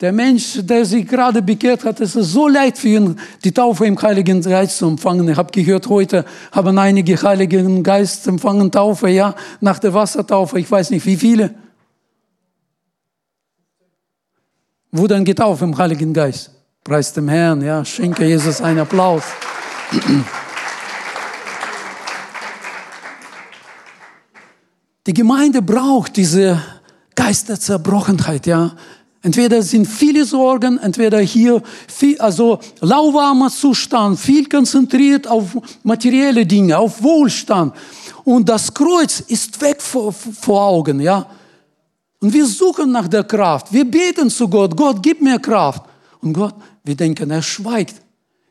[0.00, 3.86] Der Mensch, der sich gerade bekehrt hat, es ist so leid für ihn, die Taufe
[3.86, 5.28] im Heiligen Geist zu empfangen.
[5.28, 10.60] Ich habe gehört, heute haben einige Heiligen Geist empfangen Taufe, ja, nach der Wassertaufe.
[10.60, 11.63] Ich weiß nicht, wie viele.
[14.96, 16.52] Wurden getauft im Heiligen Geist.
[16.84, 19.24] Preis dem Herrn, ja, schenke Jesus einen Applaus.
[25.04, 26.62] Die Gemeinde braucht diese
[27.16, 28.76] Geisterzerbrochenheit, ja.
[29.20, 36.78] Entweder sind viele Sorgen, entweder hier viel, also lauwarmer Zustand, viel konzentriert auf materielle Dinge,
[36.78, 37.74] auf Wohlstand.
[38.22, 41.26] Und das Kreuz ist weg vor, vor Augen, ja.
[42.24, 43.70] Und wir suchen nach der Kraft.
[43.70, 45.82] Wir beten zu Gott, Gott, gib mir Kraft.
[46.22, 47.96] Und Gott, wir denken, er schweigt.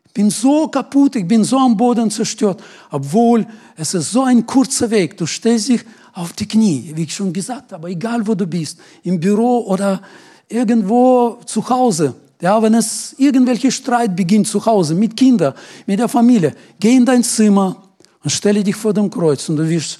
[0.06, 2.62] Ich bin so kaputt, ich bin so am Boden zerstört.
[2.92, 5.18] Obwohl, es ist so ein kurzer Weg.
[5.18, 5.82] Du stellst dich
[6.14, 10.04] auf die Knie, wie ich schon gesagt habe, egal wo du bist, im Büro oder
[10.48, 15.56] irgendwo zu Hause, ja, wenn es irgendwelche Streit beginnt zu Hause mit Kindern,
[15.88, 17.76] mit der Familie, geh in dein Zimmer
[18.24, 19.98] und stelle dich vor dem Kreuz und du wirst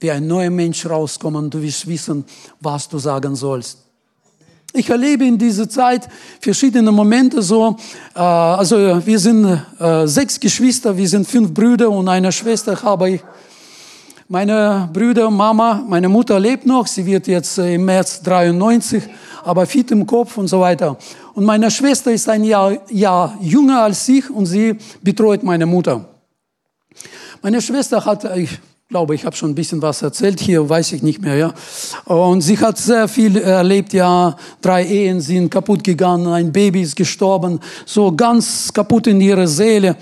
[0.00, 2.24] wie ein neuer Mensch rauskommen, du wirst wissen,
[2.60, 3.78] was du sagen sollst.
[4.72, 6.06] Ich erlebe in dieser Zeit
[6.40, 7.76] verschiedene Momente so.
[8.14, 13.10] Äh, also wir sind äh, sechs Geschwister, wir sind fünf Brüder und eine Schwester habe
[13.10, 13.20] ich.
[14.28, 19.02] Meine Brüder, Mama, meine Mutter lebt noch, sie wird jetzt äh, im März 93
[19.46, 20.98] aber fit im Kopf und so weiter.
[21.34, 26.04] Und meine Schwester ist ein Jahr, Jahr jünger als ich und sie betreut meine Mutter.
[27.42, 31.02] Meine Schwester hat, ich glaube, ich habe schon ein bisschen was erzählt hier, weiß ich
[31.02, 31.54] nicht mehr, ja.
[32.04, 34.36] Und sie hat sehr viel erlebt, ja.
[34.60, 39.96] Drei Ehen sind kaputt gegangen, ein Baby ist gestorben, so ganz kaputt in ihrer Seele.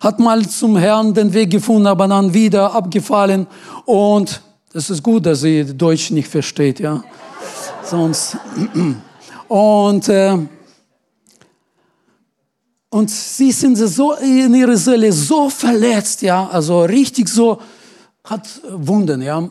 [0.00, 3.46] Hat mal zum Herrn den Weg gefunden, aber dann wieder abgefallen.
[3.86, 7.02] Und es ist gut, dass sie Deutsch nicht versteht, ja
[7.86, 8.36] sonst.
[9.48, 10.36] Und, äh,
[12.90, 17.60] und sie sind so in ihrer Seele so verletzt, ja, also richtig so,
[18.26, 19.48] hat Wunden, ja.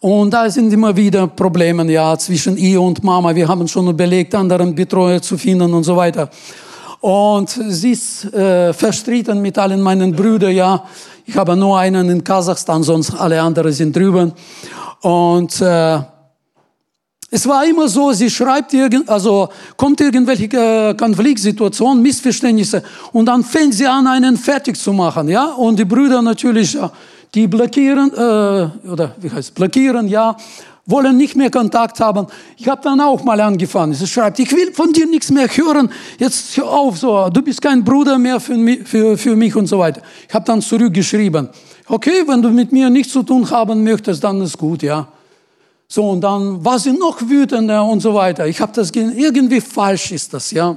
[0.00, 3.34] Und da sind immer wieder Probleme, ja, zwischen ihr und Mama.
[3.34, 6.28] Wir haben schon überlegt, anderen Betreuer zu finden und so weiter.
[7.00, 10.84] Und sie ist äh, verstritten mit allen meinen Brüdern, ja.
[11.24, 14.32] Ich habe nur einen in Kasachstan, sonst alle anderen sind drüben.
[15.00, 16.00] Und äh,
[17.30, 22.82] es war immer so, sie schreibt irgend, also kommt irgendwelche äh, Konfliktsituation, Missverständnisse
[23.12, 25.46] und dann fängt sie an, einen fertig zu machen, ja.
[25.52, 26.78] Und die Brüder natürlich,
[27.34, 30.36] die blockieren äh, oder wie heißt blockieren, ja,
[30.86, 32.26] wollen nicht mehr Kontakt haben.
[32.56, 33.94] Ich habe dann auch mal angefangen.
[33.94, 35.90] Sie schreibt, ich will von dir nichts mehr hören.
[36.18, 39.66] Jetzt hör auf, so, du bist kein Bruder mehr für mich, für, für mich und
[39.66, 40.02] so weiter.
[40.28, 41.48] Ich habe dann zurückgeschrieben,
[41.88, 45.08] okay, wenn du mit mir nichts zu tun haben möchtest, dann ist gut, ja.
[45.94, 48.48] So, und dann war sie noch wütender und so weiter.
[48.48, 50.76] Ich habe das, irgendwie falsch ist das, ja.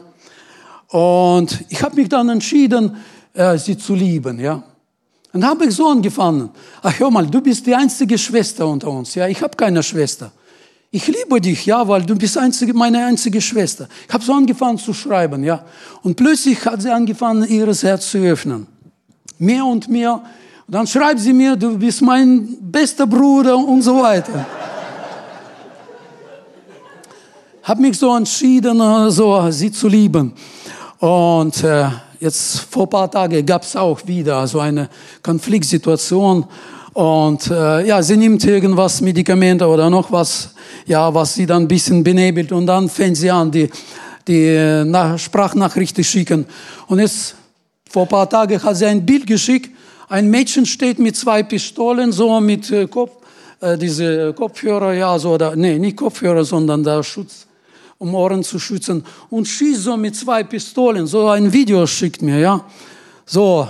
[0.90, 2.96] Und ich habe mich dann entschieden,
[3.34, 4.62] äh, sie zu lieben, ja.
[5.34, 6.52] Und habe ich so angefangen.
[6.84, 9.28] Ach, hör mal, du bist die einzige Schwester unter uns, ja.
[9.28, 10.32] Ich habe keine Schwester.
[10.92, 13.88] Ich liebe dich, ja, weil du bist einzige, meine einzige Schwester.
[14.08, 15.66] Ich habe so angefangen zu schreiben, ja.
[16.04, 18.68] Und plötzlich hat sie angefangen, ihr Herz zu öffnen.
[19.40, 20.14] Mehr und mehr.
[20.68, 24.46] Und dann schreibt sie mir, du bist mein bester Bruder und so weiter
[27.68, 30.32] habe mich so entschieden, äh, so sie zu lieben.
[31.00, 34.90] Und äh, jetzt vor ein paar Tagen gab es auch wieder so eine
[35.22, 36.46] Konfliktsituation.
[36.94, 40.52] Und äh, ja, sie nimmt irgendwas, Medikamente oder noch was,
[40.86, 42.54] ja, was sie dann ein bisschen benebelt.
[42.54, 43.70] Und dann fängt sie an, die,
[44.26, 46.46] die äh, nach Sprachnachrichten schicken.
[46.88, 47.36] Und jetzt,
[47.90, 49.72] vor ein paar Tagen hat sie ein Bild geschickt.
[50.08, 53.12] Ein Mädchen steht mit zwei Pistolen, so mit äh, Kopf,
[53.60, 57.48] äh, diese Kopfhörer, ja, so, oder, nee, nicht Kopfhörer, sondern der Schutz,
[57.98, 59.04] um Ohren zu schützen.
[59.30, 62.64] Und schießt so mit zwei Pistolen, so ein Video schickt mir, ja.
[63.26, 63.68] So,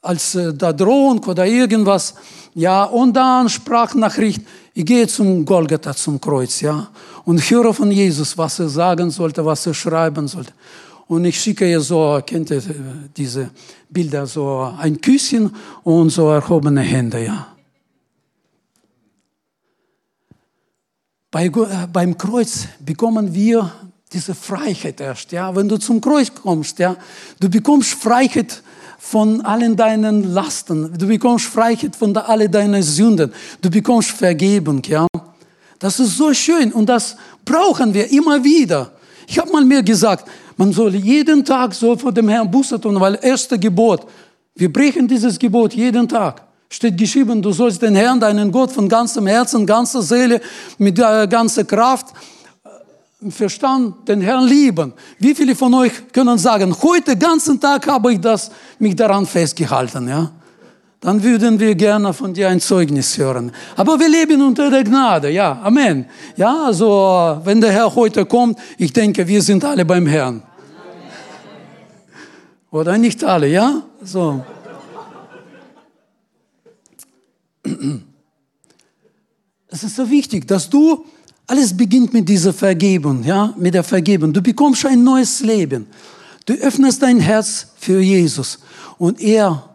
[0.00, 2.14] als äh, da Drohung oder irgendwas.
[2.54, 4.42] Ja, und dann Sprachnachricht,
[4.74, 6.88] ich gehe zum Golgatha, zum Kreuz, ja,
[7.24, 10.52] und höre von Jesus, was er sagen sollte, was er schreiben sollte.
[11.06, 12.62] Und ich schicke ihr so, kennt ihr äh,
[13.16, 13.50] diese
[13.88, 17.53] Bilder, so ein Küsschen und so erhobene Hände, ja.
[21.34, 23.68] Bei, äh, beim Kreuz bekommen wir
[24.12, 25.52] diese Freiheit erst, ja.
[25.56, 26.94] Wenn du zum Kreuz kommst, ja,
[27.40, 28.62] du bekommst Freiheit
[29.00, 30.96] von allen deinen Lasten.
[30.96, 33.32] Du bekommst Freiheit von all deinen Sünden.
[33.60, 35.08] Du bekommst Vergebung, ja.
[35.80, 38.92] Das ist so schön und das brauchen wir immer wieder.
[39.26, 43.00] Ich habe mal mir gesagt, man soll jeden Tag so vor dem Herrn Buße tun,
[43.00, 44.06] weil erste Gebot,
[44.54, 46.42] wir brechen dieses Gebot jeden Tag.
[46.74, 50.40] Steht geschrieben, du sollst den Herrn, deinen Gott von ganzem Herzen, ganzer Seele,
[50.76, 52.08] mit ganzer Kraft,
[53.30, 54.92] Verstand den Herrn lieben.
[55.20, 60.08] Wie viele von euch können sagen, heute ganzen Tag habe ich das, mich daran festgehalten,
[60.08, 60.32] ja?
[61.00, 63.52] Dann würden wir gerne von dir ein Zeugnis hören.
[63.76, 66.06] Aber wir leben unter der Gnade, ja, Amen.
[66.36, 70.42] Ja, also, wenn der Herr heute kommt, ich denke, wir sind alle beim Herrn.
[72.72, 73.80] Oder nicht alle, ja?
[74.02, 74.42] So.
[79.68, 81.04] Es ist so wichtig, dass du
[81.46, 84.32] alles beginnt mit dieser Vergebung, ja, mit der Vergebung.
[84.32, 85.86] Du bekommst ein neues Leben.
[86.46, 88.58] Du öffnest dein Herz für Jesus
[88.98, 89.68] und er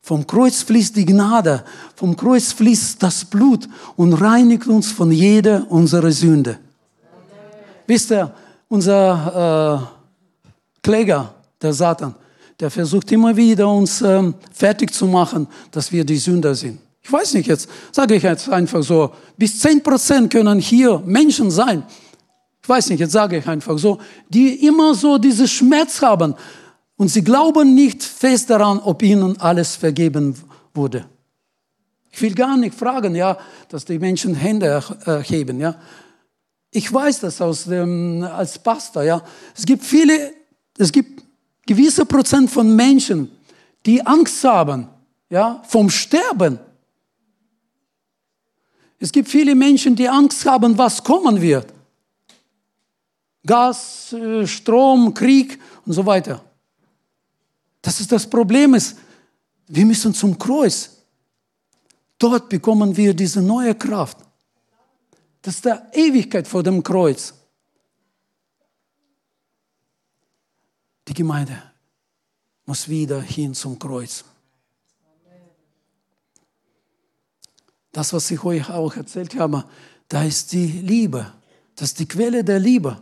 [0.00, 5.70] vom Kreuz fließt die Gnade, vom Kreuz fließt das Blut und reinigt uns von jeder
[5.70, 6.58] unserer Sünde.
[7.86, 8.32] Wisst ihr,
[8.68, 12.14] unser äh, Kläger, der Satan,
[12.58, 16.80] der versucht immer wieder uns ähm, fertig zu machen, dass wir die Sünder sind.
[17.02, 21.50] Ich weiß nicht jetzt, sage ich jetzt einfach so, bis 10 Prozent können hier Menschen
[21.50, 21.82] sein.
[22.62, 26.34] Ich weiß nicht, jetzt sage ich einfach so, die immer so diese Schmerz haben
[26.96, 30.36] und sie glauben nicht fest daran, ob ihnen alles vergeben
[30.72, 31.04] wurde.
[32.12, 33.36] Ich will gar nicht fragen, ja,
[33.68, 35.74] dass die Menschen Hände erheben, ja.
[36.70, 39.22] Ich weiß das aus dem, als Pastor, ja.
[39.56, 40.32] Es gibt viele,
[40.78, 41.22] es gibt
[41.66, 43.30] gewisse Prozent von Menschen,
[43.84, 44.88] die Angst haben,
[45.30, 46.60] ja, vom Sterben.
[49.02, 51.74] Es gibt viele Menschen, die Angst haben, was kommen wird.
[53.44, 56.40] Gas, äh, Strom, Krieg und so weiter.
[57.80, 58.96] Das ist das Problem ist,
[59.66, 60.98] wir müssen zum Kreuz.
[62.16, 64.18] Dort bekommen wir diese neue Kraft.
[65.42, 67.34] Das ist der Ewigkeit vor dem Kreuz.
[71.08, 71.60] Die Gemeinde
[72.64, 74.24] muss wieder hin zum Kreuz.
[77.92, 79.64] Das, was ich euch auch erzählt habe,
[80.08, 81.32] da ist die Liebe.
[81.76, 83.00] Das ist die Quelle der Liebe.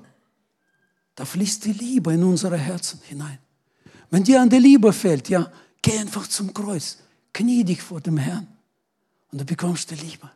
[1.15, 3.39] Da fließt die Liebe in unsere Herzen hinein.
[4.11, 5.51] Wenn dir an die Liebe fällt, ja,
[5.83, 6.99] geh einfach zum Kreuz,
[7.33, 8.47] knie dich vor dem Herrn
[9.31, 10.31] und du bekommst die Liebe.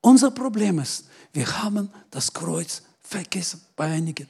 [0.00, 4.28] Unser Problem ist, wir haben das Kreuz vergessen bei einigen.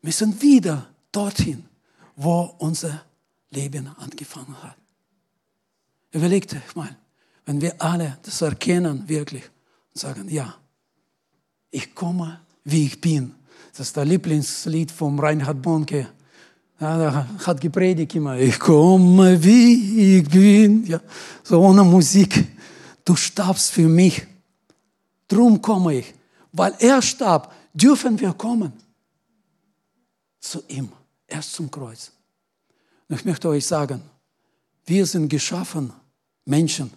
[0.00, 1.64] Wir müssen wieder dorthin,
[2.16, 3.04] wo unser
[3.50, 4.76] Leben angefangen hat.
[6.12, 6.96] Überlegt euch mal,
[7.46, 9.44] wenn wir alle das erkennen, wirklich,
[9.94, 10.54] und sagen, ja,
[11.70, 13.34] ich komme, wie ich bin.
[13.72, 16.08] Das ist das Lieblingslied vom Reinhard Bonke.
[16.80, 20.86] Ja, er hat gepredigt immer, ich komme, wie ich bin.
[20.86, 21.00] Ja,
[21.42, 22.46] so ohne Musik.
[23.04, 24.26] Du starbst für mich.
[25.28, 26.14] Drum komme ich.
[26.52, 28.72] Weil er starb, dürfen wir kommen.
[30.40, 30.90] Zu ihm.
[31.26, 32.10] Erst zum Kreuz.
[33.08, 34.02] Und ich möchte euch sagen,
[34.86, 35.92] wir sind geschaffen,
[36.44, 36.90] Menschen,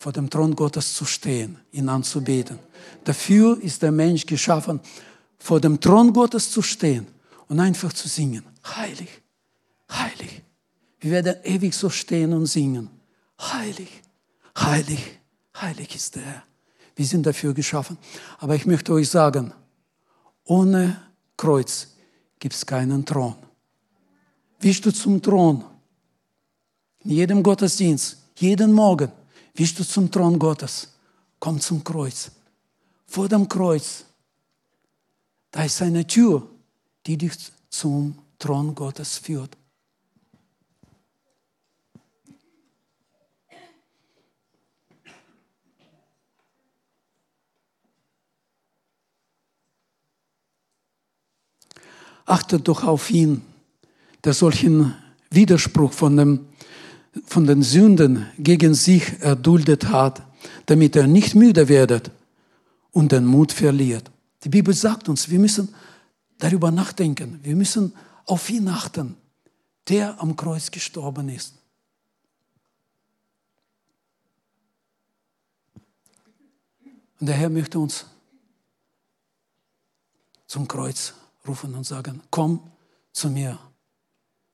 [0.00, 2.58] vor dem Thron Gottes zu stehen, ihn anzubeten.
[3.04, 4.80] Dafür ist der Mensch geschaffen,
[5.38, 7.06] vor dem Thron Gottes zu stehen
[7.48, 8.42] und einfach zu singen.
[8.64, 9.10] Heilig,
[9.92, 10.42] heilig.
[11.00, 12.88] Wir werden ewig so stehen und singen.
[13.38, 13.90] Heilig,
[14.58, 15.18] heilig,
[15.60, 16.42] heilig ist der Herr.
[16.96, 17.98] Wir sind dafür geschaffen.
[18.38, 19.52] Aber ich möchte euch sagen,
[20.44, 20.98] ohne
[21.36, 21.88] Kreuz
[22.38, 23.36] gibt es keinen Thron.
[24.60, 25.62] Wischst du zum Thron?
[27.00, 29.12] In jedem Gottesdienst, jeden Morgen,
[29.54, 30.88] Willst du zum Thron Gottes?
[31.38, 32.30] Komm zum Kreuz.
[33.06, 34.04] Vor dem Kreuz,
[35.50, 36.48] da ist eine Tür,
[37.06, 37.32] die dich
[37.68, 39.56] zum Thron Gottes führt.
[52.30, 53.42] Achte doch auf ihn,
[54.22, 54.94] der solchen
[55.30, 56.46] Widerspruch von dem
[57.24, 60.22] von den Sünden gegen sich erduldet hat,
[60.66, 62.10] damit er nicht müde werdet
[62.92, 64.10] und den Mut verliert.
[64.44, 65.74] Die Bibel sagt uns, wir müssen
[66.38, 67.92] darüber nachdenken, wir müssen
[68.26, 69.16] auf ihn achten,
[69.88, 71.54] der am Kreuz gestorben ist.
[77.18, 78.06] Und der Herr möchte uns
[80.46, 81.12] zum Kreuz
[81.46, 82.70] rufen und sagen, komm
[83.12, 83.58] zu mir,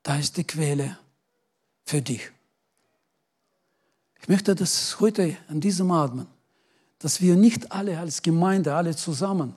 [0.03, 0.99] da ist die Quelle
[1.85, 2.33] für dich.
[4.27, 6.27] Ich möchte das heute an diesem Abend,
[6.99, 9.55] dass wir nicht alle als Gemeinde, alle zusammen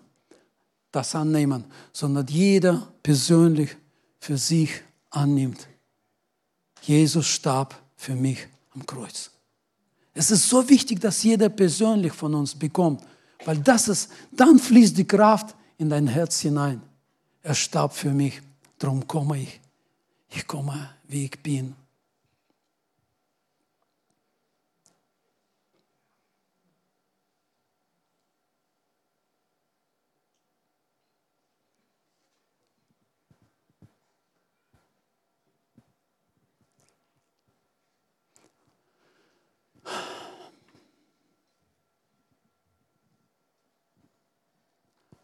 [0.91, 3.75] das annehmen, sondern jeder persönlich
[4.19, 4.69] für sich
[5.09, 5.67] annimmt.
[6.83, 9.31] Jesus starb für mich am Kreuz.
[10.13, 13.01] Es ist so wichtig, dass jeder persönlich von uns bekommt,
[13.45, 16.79] weil das ist, dann fließt die Kraft in dein Herz hinein.
[17.41, 18.39] Er starb für mich,
[18.77, 19.59] darum komme ich.
[20.29, 21.73] Ich komme, wie ich bin.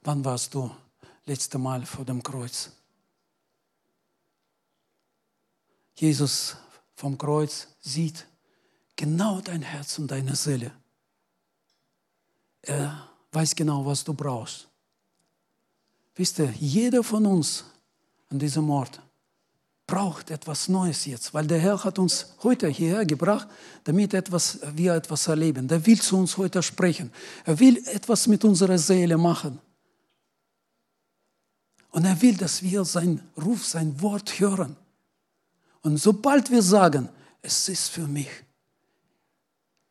[0.05, 0.69] Wann warst du
[1.25, 2.71] letzte Mal vor dem Kreuz?
[5.95, 6.55] Jesus
[6.93, 8.27] vom Kreuz sieht
[8.95, 10.71] genau dein Herz und deine Seele.
[12.61, 14.67] Er weiß genau, was du brauchst.
[16.13, 17.65] Wisst ihr, jeder von uns
[18.29, 19.01] an diesem Ort
[19.87, 23.47] braucht etwas Neues jetzt, weil der Herr hat uns heute hierher gebracht,
[23.83, 25.67] damit etwas, wir etwas erleben.
[25.67, 27.11] Der will zu uns heute sprechen.
[27.43, 29.59] Er will etwas mit unserer Seele machen.
[31.95, 34.75] Und er will, dass wir sein Ruf, sein Wort hören.
[35.81, 37.07] Und sobald wir sagen,
[37.41, 38.27] es ist für mich,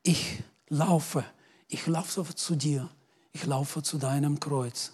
[0.03, 1.25] ich laufe,
[1.67, 2.91] ich laufe zu dir,
[3.33, 4.93] ich laufe zu deinem Kreuz,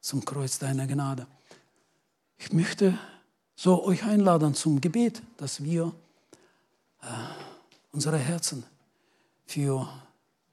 [0.00, 1.26] zum Kreuz deiner Gnade.
[2.38, 2.98] Ich möchte
[3.54, 5.94] so euch einladen zum Gebet, dass wir
[7.02, 7.06] äh,
[7.90, 8.64] unsere Herzen
[9.44, 9.86] für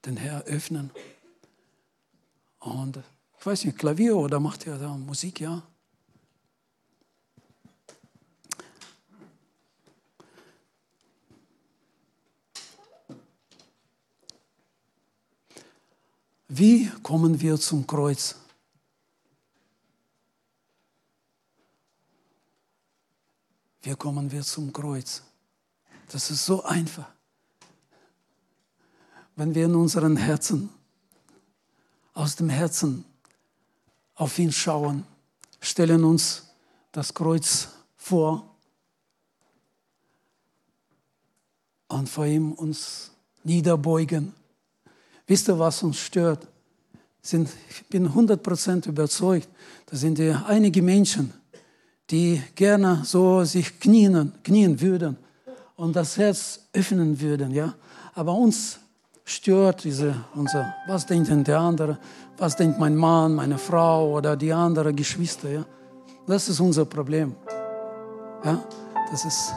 [0.03, 0.91] den Herr öffnen.
[2.59, 3.01] Und
[3.39, 5.63] ich weiß nicht, Klavier oder macht ihr da Musik, ja?
[16.49, 18.35] Wie kommen wir zum Kreuz?
[23.83, 25.23] Wie kommen wir zum Kreuz?
[26.11, 27.09] Das ist so einfach.
[29.37, 30.69] Wenn wir in unseren Herzen,
[32.13, 33.05] aus dem Herzen
[34.19, 35.05] auf ihn schauen,
[35.61, 36.43] stellen uns
[36.91, 38.53] das Kreuz vor
[41.87, 43.11] und vor ihm uns
[43.45, 44.33] niederbeugen.
[45.25, 46.45] Wisst ihr, was uns stört?
[47.21, 49.47] Sind, ich bin 100% überzeugt,
[49.85, 51.33] da sind ja einige Menschen,
[52.09, 55.15] die gerne so sich knien, knien würden
[55.77, 57.51] und das Herz öffnen würden.
[57.51, 57.73] Ja?
[58.13, 58.79] Aber uns
[59.29, 61.97] stört diese, unser, was denkt denn der andere,
[62.37, 65.49] was denkt mein Mann, meine Frau oder die anderen Geschwister.
[65.49, 65.65] Ja?
[66.25, 67.35] Das ist unser Problem.
[68.43, 68.59] Ja?
[69.11, 69.53] Das ist,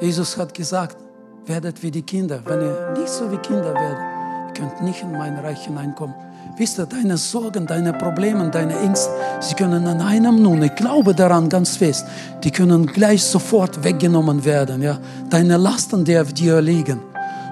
[0.00, 0.98] Jesus hat gesagt,
[1.46, 2.40] werdet wie die Kinder.
[2.44, 6.14] Wenn ihr nicht so wie Kinder werdet, ihr könnt nicht in mein Reich hineinkommen.
[6.58, 9.10] Wisst ihr, deine Sorgen, deine Probleme, deine Ängste,
[9.40, 12.04] sie können an einem nun, ich glaube daran ganz fest,
[12.44, 14.82] die können gleich sofort weggenommen werden.
[14.82, 14.98] Ja?
[15.30, 17.00] Deine Lasten, die auf dir liegen,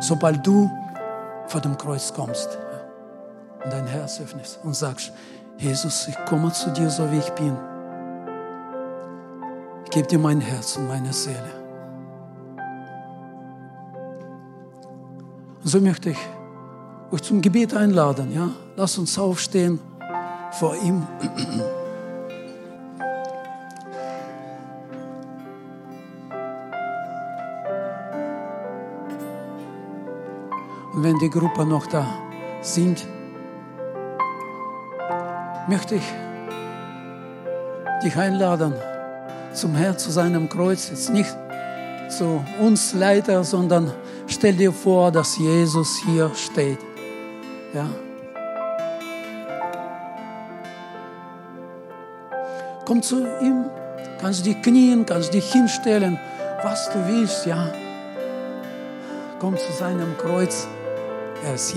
[0.00, 0.70] sobald du
[1.48, 2.58] vor dem Kreuz kommst
[3.64, 5.12] und dein Herz öffnest und sagst,
[5.58, 7.56] Jesus, ich komme zu dir, so wie ich bin.
[9.84, 11.50] Ich gebe dir mein Herz und meine Seele.
[15.62, 16.18] Und so möchte ich
[17.10, 18.32] euch zum Gebet einladen.
[18.32, 18.50] Ja?
[18.76, 19.80] Lass uns aufstehen
[20.52, 21.06] vor ihm.
[31.06, 32.04] wenn die Gruppe noch da
[32.60, 33.06] sind,
[35.68, 36.02] möchte ich
[38.02, 38.74] dich einladen
[39.52, 40.88] zum Herrn, zu seinem Kreuz.
[40.90, 41.32] Jetzt nicht
[42.08, 43.92] zu uns Leiter, sondern
[44.26, 46.80] stell dir vor, dass Jesus hier steht.
[47.72, 47.88] Ja.
[52.84, 53.66] Komm zu ihm,
[54.20, 56.18] kannst dich knien, kannst dich hinstellen,
[56.64, 57.72] was du willst, ja.
[59.38, 60.66] Komm zu seinem Kreuz
[61.46, 61.76] er ist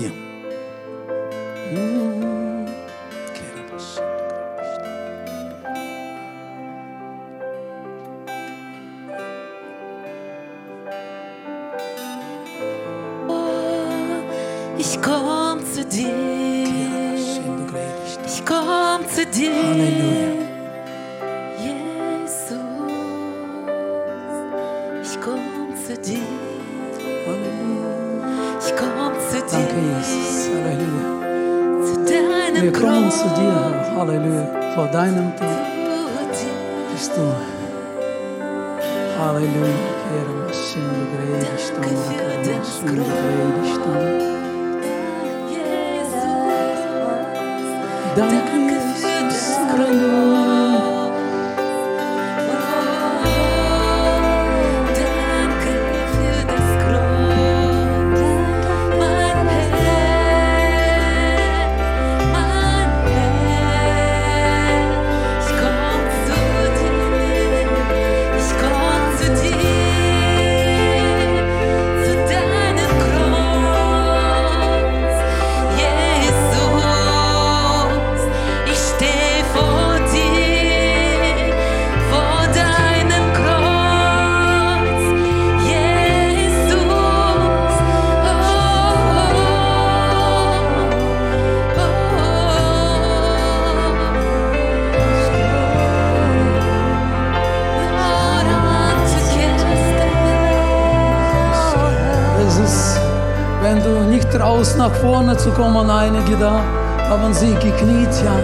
[104.60, 106.60] traust, nach vorne zu kommen, einige da
[107.08, 108.36] haben sie gekniet, ja.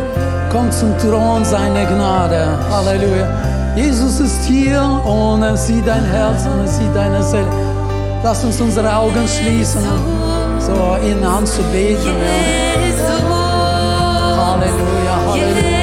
[0.51, 2.59] Komm zum Thron seiner Gnade.
[2.71, 3.27] Halleluja.
[3.77, 7.47] Jesus ist hier und er sieht dein Herz und er sieht deine Seele.
[8.23, 9.83] Lass uns unsere Augen schließen,
[10.59, 12.07] so ihn anzubeten.
[12.07, 13.17] Ja.
[14.37, 15.76] Halleluja, Halleluja.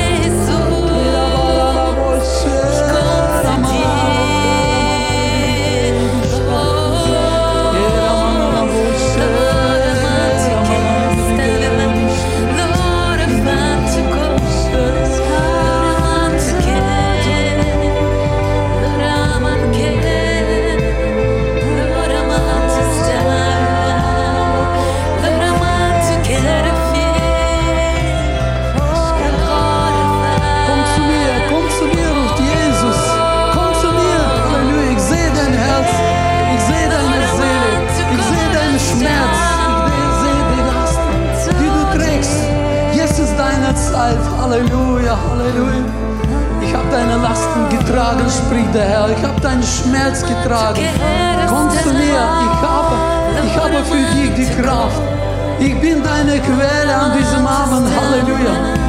[43.93, 44.17] Zeit.
[44.41, 45.85] Halleluja, Halleluja.
[46.61, 49.09] Ich habe deine Lasten getragen, spricht der Herr.
[49.15, 50.81] Ich habe deinen Schmerz getragen.
[51.47, 52.23] Komm zu mir.
[52.47, 52.95] Ich habe,
[53.45, 55.01] ich habe für dich die Kraft.
[55.59, 57.87] Ich bin deine Quelle an diesem Abend.
[57.95, 58.82] Halleluja.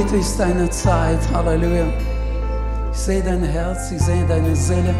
[0.00, 1.18] Heute ist deine Zeit.
[1.32, 1.84] Halleluja.
[2.90, 4.94] Ich sehe dein Herz, ich sehe deine Seele.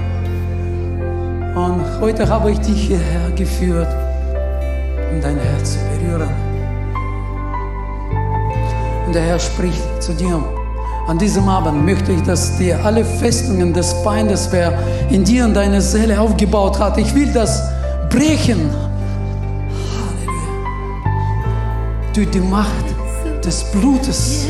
[1.54, 3.88] Und heute habe ich dich hierher geführt,
[5.10, 6.28] um dein Herz zu berühren.
[9.06, 10.42] Und der Herr spricht zu dir.
[11.08, 14.78] An diesem Abend möchte ich, dass dir alle Festungen des Feindes, wer
[15.10, 17.62] in dir und deine Seele aufgebaut hat, ich will das
[18.10, 18.70] brechen.
[22.12, 22.89] durch die Macht
[23.44, 24.46] des Blutes,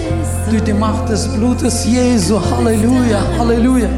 [0.49, 2.41] durch die Macht des Blutes Jesu.
[2.41, 3.89] Halleluja, Halleluja.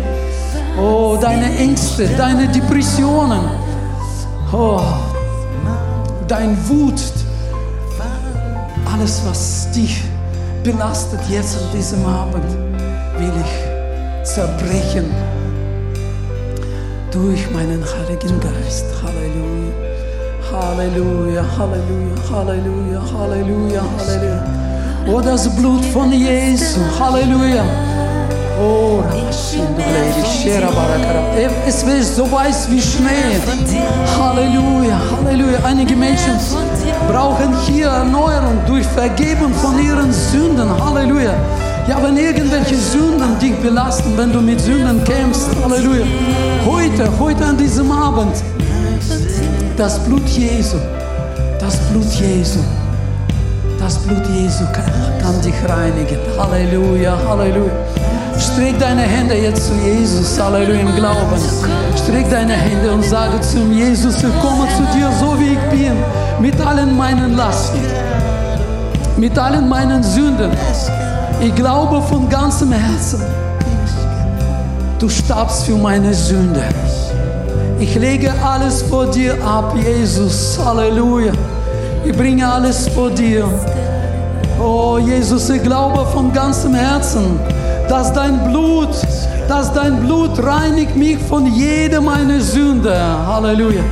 [0.78, 3.42] Oh, deine Ängste, deine Depressionen,
[4.52, 4.80] oh,
[6.26, 7.00] dein Wut,
[8.90, 10.02] alles, was dich
[10.64, 12.44] belastet jetzt an diesem Abend,
[13.18, 15.10] will ich zerbrechen
[17.10, 18.86] durch meinen Heiligen Geist.
[19.02, 19.92] Halleluja.
[20.52, 24.62] Halleluja, Halleluja, Halleluja, Halleluja, Halleluja.
[25.06, 27.64] Oh, das Blut von Jesu, Halleluja.
[28.60, 29.02] Oh.
[31.66, 33.40] Es wird so weiß wie Schnee.
[34.18, 35.58] Halleluja, Halleluja.
[35.64, 36.34] Einige Menschen
[37.10, 40.68] brauchen hier Erneuerung durch Vergebung von ihren Sünden.
[40.84, 41.34] Halleluja.
[41.88, 46.06] Ja, wenn irgendwelche Sünden dich belasten, wenn du mit Sünden kämpfst, Halleluja.
[46.64, 48.36] Heute, heute an diesem Abend,
[49.76, 50.76] das Blut Jesu,
[51.58, 52.60] das Blut Jesu,
[53.82, 56.18] das Blut Jesu kann, dich reinigen.
[56.38, 57.72] Halleluja, Halleluja.
[58.38, 61.36] Streck deine Hände jetzt zu Jesus, Halleluja, im Glauben.
[61.96, 65.96] Streck deine Hände und sage zu Jesus, ich komme zu dir so wie ich bin,
[66.40, 67.80] mit allen meinen Lasten,
[69.16, 70.52] mit allen meinen Sünden.
[71.40, 73.20] Ich glaube von ganzem Herzen,
[75.00, 76.62] du starbst für meine Sünde.
[77.80, 80.56] Ich lege alles vor dir ab, Jesus.
[80.64, 81.32] Halleluja.
[82.04, 83.48] Ich bringe alles vor dir.
[84.60, 87.38] Oh Jesus, ich glaube von ganzem Herzen,
[87.88, 88.90] dass dein Blut,
[89.48, 92.94] dass dein Blut reinigt mich von jeder meiner Sünde.
[93.26, 93.82] Halleluja.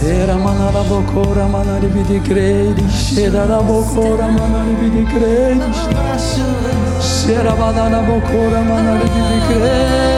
[0.00, 6.67] Era manala bokora manali vidi credi, sheda la bokora manali vidi credi.
[7.08, 10.17] Sierra Serabadana bokora manali gibi kre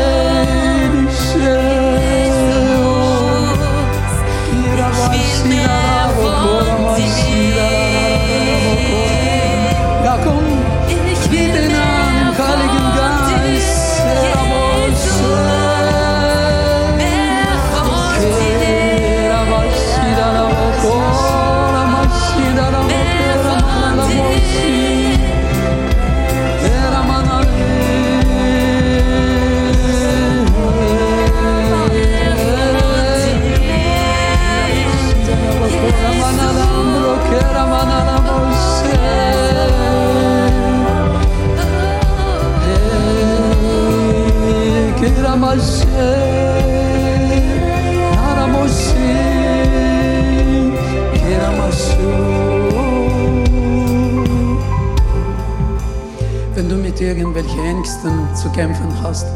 [56.55, 59.27] Wenn du mit irgendwelchen Ängsten zu kämpfen hast,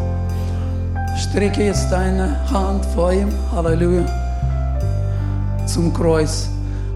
[1.16, 4.06] strecke jetzt deine Hand vor ihm, Halleluja,
[5.66, 6.48] zum Kreuz,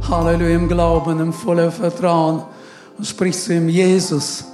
[0.08, 2.42] Halleluja, im Glauben, im vollen Vertrauen.
[2.96, 4.44] Und sprichst zu ihm, Jesus,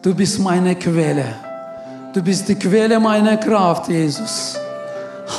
[0.00, 1.26] du bist meine Quelle,
[2.14, 4.54] du bist die Quelle meiner Kraft, Jesus.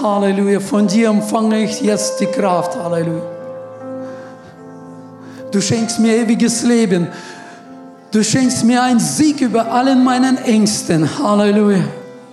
[0.02, 3.22] Halleluja, von dir empfange ich jetzt die Kraft, Halleluja.
[5.52, 7.08] Du schenkst mir ewiges Leben.
[8.12, 11.10] Du schenkst mir einen Sieg über allen meinen Ängsten.
[11.24, 11.84] Halleluja.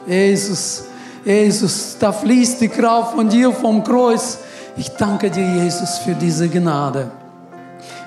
[0.07, 0.85] Jesus,
[1.25, 4.39] Jesus, da fließt die Kraft von dir vom Kreuz.
[4.77, 7.11] Ich danke dir, Jesus, für diese Gnade.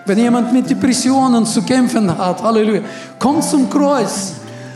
[0.05, 2.81] Wenn jemand mit Depressionen zu kämpfen hat, Halleluja,
[3.19, 4.33] komm zum Kreuz.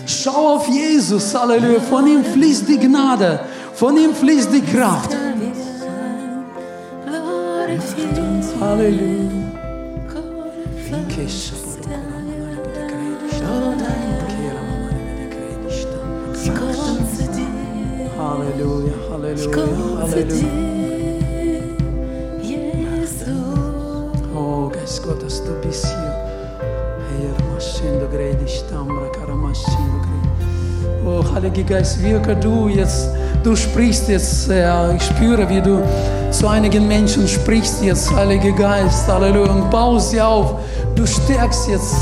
[0.09, 1.79] Schau auf Jesus, Halleluja.
[1.81, 3.41] Von ihm fließt die Gnade.
[3.75, 5.15] Von ihm fließt die Kraft.
[8.59, 9.29] Halleluja.
[18.17, 20.47] Halleluja, Halleluja, Halleluja.
[24.35, 26.18] Oh, Geist Gottes, du bist hier.
[27.79, 31.05] Maschendo Gredi, Stambra, Karamaschendo Gredi.
[31.05, 33.09] Oh, Heiliger Geist, wirke du jetzt.
[33.41, 34.93] Du sprichst jetzt, Herr.
[34.95, 35.81] Ich spüre, wie du
[36.29, 39.07] zu einigen Menschen sprichst jetzt, Heiliger Geist.
[39.07, 39.51] Halleluja.
[39.51, 40.55] Und baust sie auf.
[40.95, 41.95] Du stärkst jetzt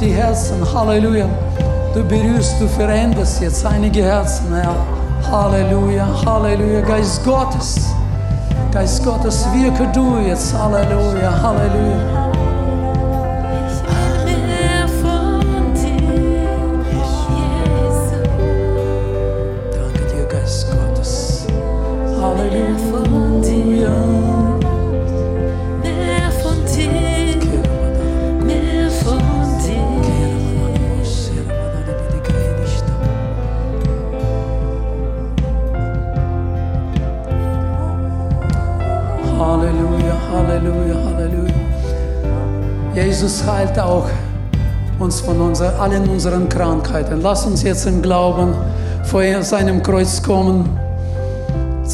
[0.00, 0.56] die Herzen.
[0.72, 1.28] Halleluja.
[1.92, 4.74] Du berührst, du veränderst jetzt einige Herzen, Herr.
[5.30, 7.76] Halleluja, Halleluja, Geist Gottes.
[8.72, 10.54] Geist Gottes, wirke du jetzt.
[10.54, 12.32] Halleluja, Halleluja.
[43.22, 44.06] Jesus heilt auch
[44.98, 45.40] uns von
[45.78, 47.20] allen unseren Krankheiten.
[47.22, 48.54] Lass uns jetzt im Glauben
[49.04, 50.68] vor seinem Kreuz kommen,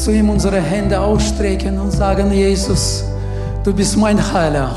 [0.03, 3.03] zu ihm unsere Hände ausstrecken und sagen, Jesus,
[3.63, 4.75] du bist mein Heiler.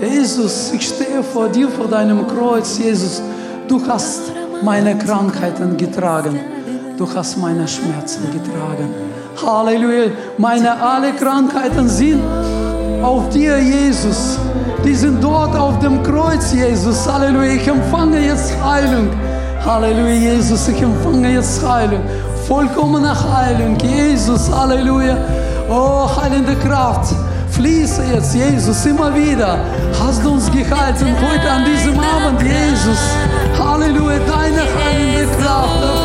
[0.00, 3.22] Jesus, ich stehe vor dir, vor deinem Kreuz, Jesus.
[3.66, 6.38] Du hast meine Krankheiten getragen.
[6.98, 8.90] Du hast meine Schmerzen getragen.
[9.44, 10.10] Halleluja.
[10.38, 12.22] Meine alle Krankheiten sind
[13.02, 14.38] auf dir, Jesus.
[14.84, 17.08] Die sind dort auf dem Kreuz, Jesus.
[17.10, 17.52] Halleluja.
[17.52, 19.08] Ich empfange jetzt Heilung.
[19.64, 20.68] Halleluja, Jesus.
[20.68, 22.00] Ich empfange jetzt Heilung.
[22.46, 24.50] Vollkommene Heilung, Jesus.
[24.50, 25.16] Halleluja.
[25.68, 27.14] Oh, heilende Kraft.
[27.50, 29.58] Fließe jetzt, Jesus, immer wieder.
[30.00, 32.98] Hast du uns gehalten heute an diesem Abend, Jesus.
[33.58, 36.01] Halleluja, deine heilende Kraft